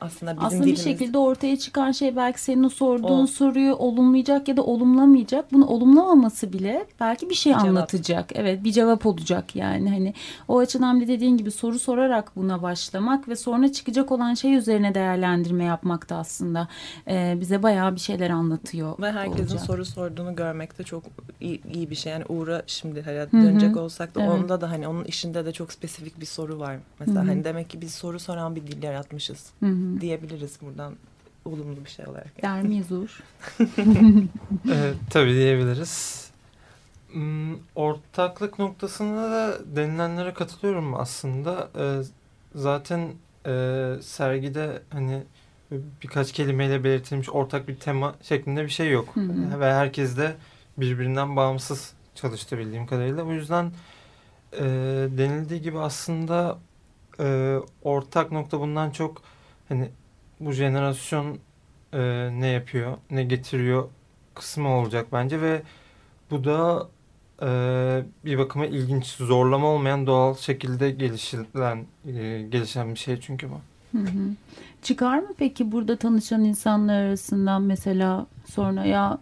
[0.00, 0.78] Aslında bizim Aslında dilimiz.
[0.86, 3.26] bir şekilde ortaya çıkan şey belki senin o sorduğun O.
[3.26, 5.52] soruyu olumlayacak ya da olumlamayacak.
[5.52, 7.68] Bunu olumlamaması bile belki bir şey Bir cevap.
[7.70, 8.30] anlatacak.
[8.34, 9.90] Evet bir cevap olacak yani.
[9.90, 10.14] Hani
[10.48, 14.94] o açıdan bir dediğin gibi soru sorarak buna başlamak ve sonra çıkacak olan şey üzerine
[14.94, 16.68] değerlendirme yapmak da aslında
[17.08, 18.98] e, bize bayağı bir şeyler anlatıyor.
[19.00, 19.60] Ve herkesin olacak.
[19.60, 21.02] soru sorduğunu görmek de çok
[21.40, 22.12] iyi, iyi bir şey.
[22.12, 23.42] Yani Uğur'a şimdi hayat Hı hı.
[23.42, 24.30] dönecek olsak da Evet.
[24.30, 26.76] onda da hani onun işinde de çok spesifik bir soru var.
[27.00, 27.28] Mesela Hı hı.
[27.28, 29.87] hani demek ki biz soru soran bir dil yaratmışız Hı hı.
[30.00, 30.96] Diyebiliriz buradan
[31.44, 32.42] olumlu bir şey olarak.
[32.42, 33.20] Der miyiz Uğur?
[34.72, 36.28] Evet, tabii diyebiliriz.
[37.12, 41.70] Hmm, Ortaklık noktasında da denilenlere katılıyorum aslında.
[41.78, 42.02] Ee,
[42.54, 43.12] zaten
[43.46, 45.22] e, sergide hani
[46.02, 49.08] birkaç kelimeyle belirtilmiş ortak bir tema şeklinde bir şey yok.
[49.14, 49.60] Hı hı.
[49.60, 50.36] Ve herkes de
[50.78, 53.24] birbirinden bağımsız çalıştı bildiğim kadarıyla.
[53.24, 53.72] O yüzden
[54.52, 54.64] e,
[55.18, 56.58] denildiği gibi aslında
[57.20, 59.22] e, ortak nokta bundan çok
[59.68, 59.88] hani
[60.40, 61.38] bu jenerasyon
[61.92, 62.00] e,
[62.40, 63.88] ne yapıyor, ne getiriyor
[64.34, 65.62] kısmı olacak bence ve
[66.30, 66.88] bu da
[67.42, 67.48] e,
[68.24, 73.60] bir bakıma ilginç, zorlama olmayan doğal şekilde gelişilen, e, gelişen bir şey çünkü bu.
[73.98, 74.34] Hı hı.
[74.82, 79.18] Çıkar mı peki burada tanışan insanlar arasından mesela sonra ya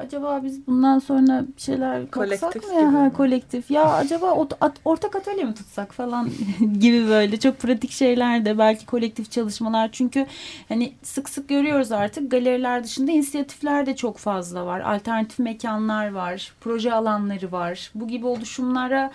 [0.00, 2.80] acaba biz bundan sonra bir şeyler kalksak Kolektif mı ya?
[2.80, 2.96] gibi.
[2.96, 3.70] Ha, kolektif.
[3.70, 6.28] Ya acaba ot- at- ortak atölye mi tutsak falan
[6.80, 9.88] gibi böyle çok pratik şeyler de belki kolektif çalışmalar.
[9.92, 10.26] Çünkü
[10.68, 14.80] hani sık sık görüyoruz artık galeriler dışında inisiyatifler de çok fazla var.
[14.80, 17.90] Alternatif mekanlar var proje alanları var.
[17.94, 19.10] Bu gibi oluşumlara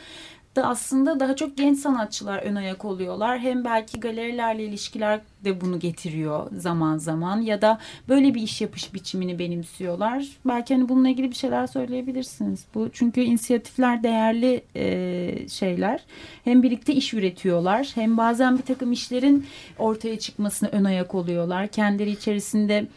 [0.55, 3.39] da aslında daha çok genç sanatçılar ön ayak oluyorlar.
[3.39, 7.79] Hem belki galerilerle ilişkiler de bunu getiriyor zaman zaman ya da
[8.09, 10.27] böyle bir iş yapış biçimini benimsiyorlar.
[10.45, 12.65] Belki hani bununla ilgili bir şeyler söyleyebilirsiniz.
[12.75, 16.03] Bu çünkü inisiyatifler değerli e, şeyler.
[16.43, 19.45] Hem birlikte iş üretiyorlar hem bazen bir takım işlerin
[19.79, 21.67] ortaya çıkmasına ön ayak oluyorlar.
[21.67, 22.87] Kendileri içerisinde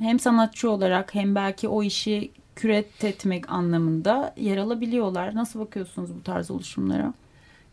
[0.00, 2.30] hem sanatçı olarak hem belki o işi
[2.62, 5.34] küret etmek anlamında yer alabiliyorlar.
[5.34, 7.14] Nasıl bakıyorsunuz bu tarz oluşumlara?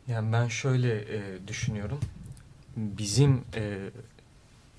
[0.08, 2.00] Yani ben şöyle e, düşünüyorum.
[2.78, 3.90] Bizim e,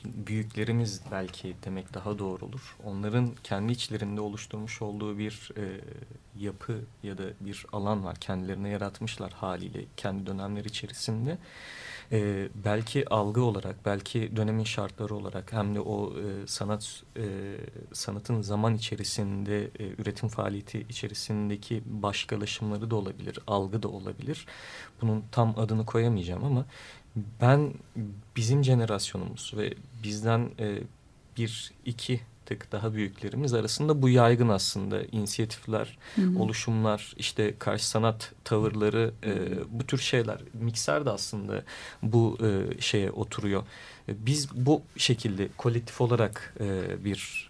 [0.05, 2.77] büyüklerimiz belki demek daha doğru olur.
[2.85, 5.81] Onların kendi içlerinde oluşturmuş olduğu bir e,
[6.39, 8.17] yapı ya da bir alan var.
[8.17, 11.39] Kendilerine yaratmışlar haliyle kendi dönemler içerisinde.
[12.13, 17.57] E, belki algı olarak, belki dönemin şartları olarak hem de o e, sanat e,
[17.93, 24.47] sanatın zaman içerisinde e, üretim faaliyeti içerisindeki başkalaşımları da olabilir, algı da olabilir.
[25.03, 26.65] Bunun tam adını koyamayacağım ama
[27.41, 27.75] ben
[28.37, 30.79] bizim jenerasyonumuz ve bizden e,
[31.37, 32.21] bir iki
[32.51, 35.99] tık daha büyüklerimiz arasında bu yaygın aslında inisiyatifler,
[36.39, 39.33] oluşumlar, işte karşı sanat tavırları, e,
[39.71, 40.39] bu tür şeyler.
[40.55, 41.63] Mikser de aslında
[42.03, 43.63] bu e, şeye oturuyor.
[44.09, 47.50] E, Biz bu şekilde kolektif olarak e, bir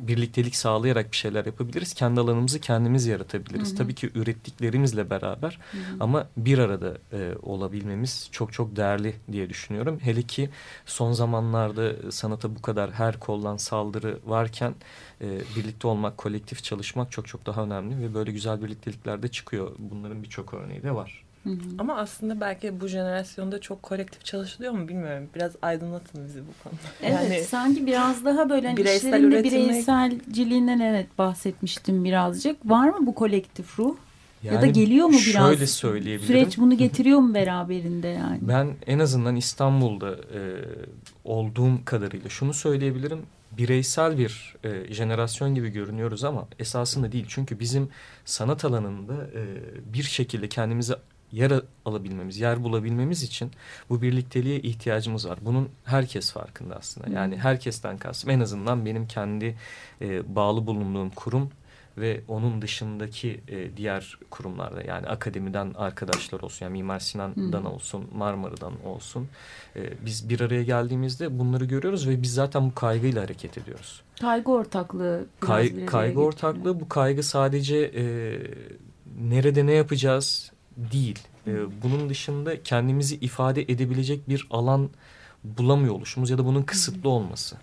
[0.00, 1.94] birliktelik sağlayarak bir şeyler yapabiliriz.
[1.94, 3.70] Kendi alanımızı kendimiz yaratabiliriz.
[3.70, 3.78] Hı hı.
[3.78, 5.58] Tabii ki ürettiklerimizle beraber
[6.00, 9.98] ama bir arada e, olabilmemiz çok çok değerli diye düşünüyorum.
[10.02, 10.50] Hele ki
[10.86, 14.74] son zamanlarda sanata bu kadar her koldan saldırı varken
[15.20, 19.72] e, birlikte olmak, kolektif çalışmak çok çok daha önemli ve böyle güzel birliktelikler de çıkıyor.
[19.78, 21.23] Bunların birçok örneği de var.
[21.78, 25.28] Ama aslında belki bu jenerasyonda çok kolektif çalışılıyor mu bilmiyorum.
[25.34, 26.78] Biraz aydınlatın bizi bu konuda.
[27.02, 32.70] Evet sanki biraz daha böyle hani bireysel işlerin de bireyselciliğinden evet bahsetmiştim birazcık.
[32.70, 33.96] Var mı bu kolektif ruh?
[34.42, 35.48] ya da Yani geliyor mu biraz?
[35.48, 36.26] Şöyle söyleyebilirim.
[36.26, 38.38] Süreç bunu getiriyor mu beraberinde yani?
[38.40, 40.40] Ben en azından İstanbul'da e,
[41.24, 43.18] olduğum kadarıyla şunu söyleyebilirim.
[43.58, 47.24] Bireysel bir e, jenerasyon gibi görünüyoruz ama esasında değil.
[47.28, 47.88] Çünkü bizim
[48.24, 49.42] sanat alanında e,
[49.94, 50.94] bir şekilde kendimizi
[51.34, 51.52] yer
[51.84, 53.50] alabilmemiz, yer bulabilmemiz için
[53.90, 55.38] bu birlikteliğe ihtiyacımız var.
[55.42, 57.10] Bunun herkes farkında aslında.
[57.10, 59.56] Yani herkesten kastım en azından benim kendi
[60.00, 61.50] e, bağlı bulunduğum kurum
[61.98, 68.84] ve onun dışındaki e, diğer kurumlarda yani akademiden arkadaşlar olsun yani Mimar Sinan'dan olsun Marmara'dan
[68.84, 69.28] olsun
[69.76, 74.02] e, biz bir araya geldiğimizde bunları görüyoruz ve biz zaten bu kaygıyla hareket ediyoruz.
[74.20, 75.26] Kaygı ortaklığı.
[75.40, 76.28] Kay- kaygı getiriyor.
[76.28, 78.04] ortaklığı bu kaygı sadece e,
[79.20, 81.18] nerede ne yapacağız değil.
[81.46, 84.90] E, bunun dışında kendimizi ifade edebilecek bir alan
[85.44, 87.56] bulamıyor oluşumuz ya da bunun kısıtlı olması.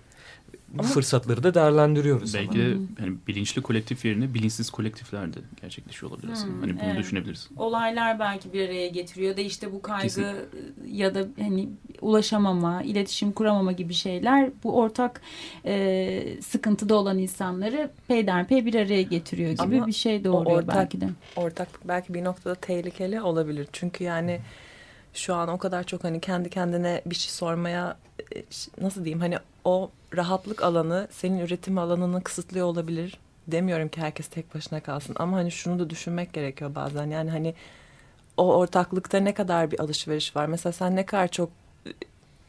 [0.74, 2.34] Bu Ama- fırsatları da değerlendiriyoruz.
[2.34, 2.60] Belki ama.
[2.60, 6.54] de hani bilinçli kolektif yerine bilinçsiz kolektifler de gerçekleşiyor olabilir aslında.
[6.54, 6.98] Hmm, hani bunu evet.
[7.00, 7.50] düşünebiliriz.
[7.58, 10.36] Olaylar belki bir araya getiriyor da işte bu kaygı Kesin.
[10.88, 11.70] ya da hani
[12.02, 15.22] ulaşamama, iletişim kuramama gibi şeyler bu ortak
[15.66, 20.76] e, sıkıntıda olan insanları peyderpey bir araya getiriyor gibi Ama bir şey o doğuruyor ortak-
[20.76, 21.10] belki de.
[21.36, 23.68] Ortaklık belki bir noktada tehlikeli olabilir.
[23.74, 24.40] Çünkü yani
[25.14, 27.98] şu an o kadar çok hani kendi kendine bir şey sormaya
[28.36, 28.44] e,
[28.82, 33.20] nasıl diyeyim hani o rahatlık alanı senin üretim alanını kısıtlıyor olabilir.
[33.48, 37.06] Demiyorum ki herkes tek başına kalsın ama hani şunu da düşünmek gerekiyor bazen.
[37.10, 37.56] Yani hani
[38.38, 40.46] o ortaklıkta ne kadar bir alışveriş var.
[40.46, 41.50] Mesela sen ne kadar çok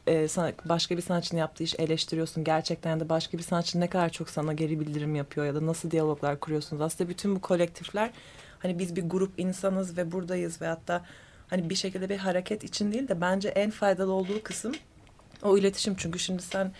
[0.07, 2.45] e, sana- başka bir sanatçının yaptığı iş eleştiriyorsun.
[2.45, 5.91] Gerçekten de başka bir sanatçı ne kadar çok sana geri bildirim yapıyor ya da nasıl
[5.91, 6.83] diyaloglar kuruyorsunuz.
[6.83, 8.11] Aslında bütün bu kolektifler
[8.59, 11.05] hani biz bir grup insanız ve buradayız ve hatta
[11.53, 14.73] hani bir şekilde bir hareket için değil de bence en faydalı olduğu kısım
[15.43, 15.95] o iletişim.
[15.97, 16.73] Çünkü şimdi sen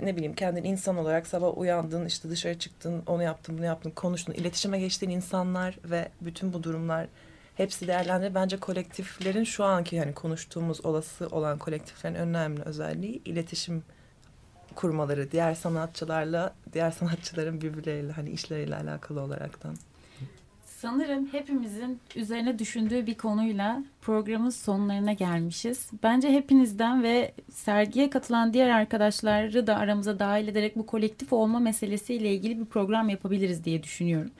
[0.00, 4.32] ne bileyim kendin insan olarak sabah uyandın işte dışarı çıktın onu yaptın bunu yaptın konuştun
[4.32, 7.06] iletişime geçtiğin insanlar ve bütün bu durumlar
[7.54, 8.34] hepsi değerlendirir.
[8.34, 13.82] Bence kolektiflerin şu anki yani konuştuğumuz olası olan kolektiflerin önemli özelliği iletişim
[14.74, 19.76] kurmaları diğer sanatçılarla diğer sanatçıların birbirleriyle hani işleriyle alakalı olaraktan.
[20.80, 25.90] Sanırım hepimizin üzerine düşündüğü bir konuyla programın sonlarına gelmişiz.
[26.02, 32.34] Bence hepinizden ve sergiye katılan diğer arkadaşları da aramıza dahil ederek bu kolektif olma meselesiyle
[32.34, 34.30] ilgili bir program yapabiliriz diye düşünüyorum.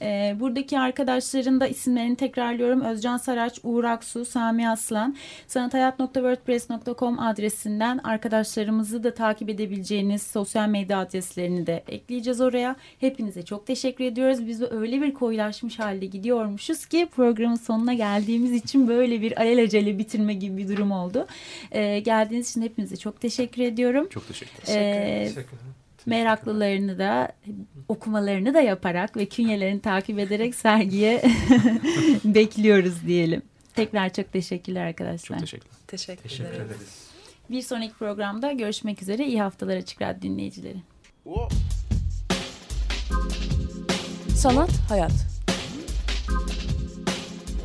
[0.00, 2.80] Ee, buradaki arkadaşların da isimlerini tekrarlıyorum.
[2.80, 5.16] Özcan Saraç, Uğur Aksu, Sami Aslan,
[5.46, 12.76] sanathayat.wordpress.com adresinden arkadaşlarımızı da takip edebileceğiniz sosyal medya adreslerini de ekleyeceğiz oraya.
[13.00, 14.46] Hepinize çok teşekkür ediyoruz.
[14.46, 20.34] Biz öyle bir koyulaşmış halde gidiyormuşuz ki programın sonuna geldiğimiz için böyle bir alelacele bitirme
[20.34, 21.26] gibi bir durum oldu.
[21.72, 24.08] Ee, geldiğiniz için hepinize çok teşekkür ediyorum.
[24.10, 25.74] Çok teşekkür Ee, Teşekkür ederim.
[26.06, 27.32] meraklılarını da
[27.88, 31.22] okumalarını da yaparak ve künyelerini takip ederek sergiye
[32.24, 33.42] bekliyoruz diyelim.
[33.74, 35.38] Tekrar çok teşekkürler arkadaşlar.
[35.38, 35.74] Çok teşekkürler.
[35.88, 37.04] Teşekkür, Teşekkür ederiz.
[37.50, 39.26] Bir sonraki programda görüşmek üzere.
[39.26, 40.76] İyi haftalar Açık Radyo dinleyicileri.
[44.36, 45.33] Sanat, hayat.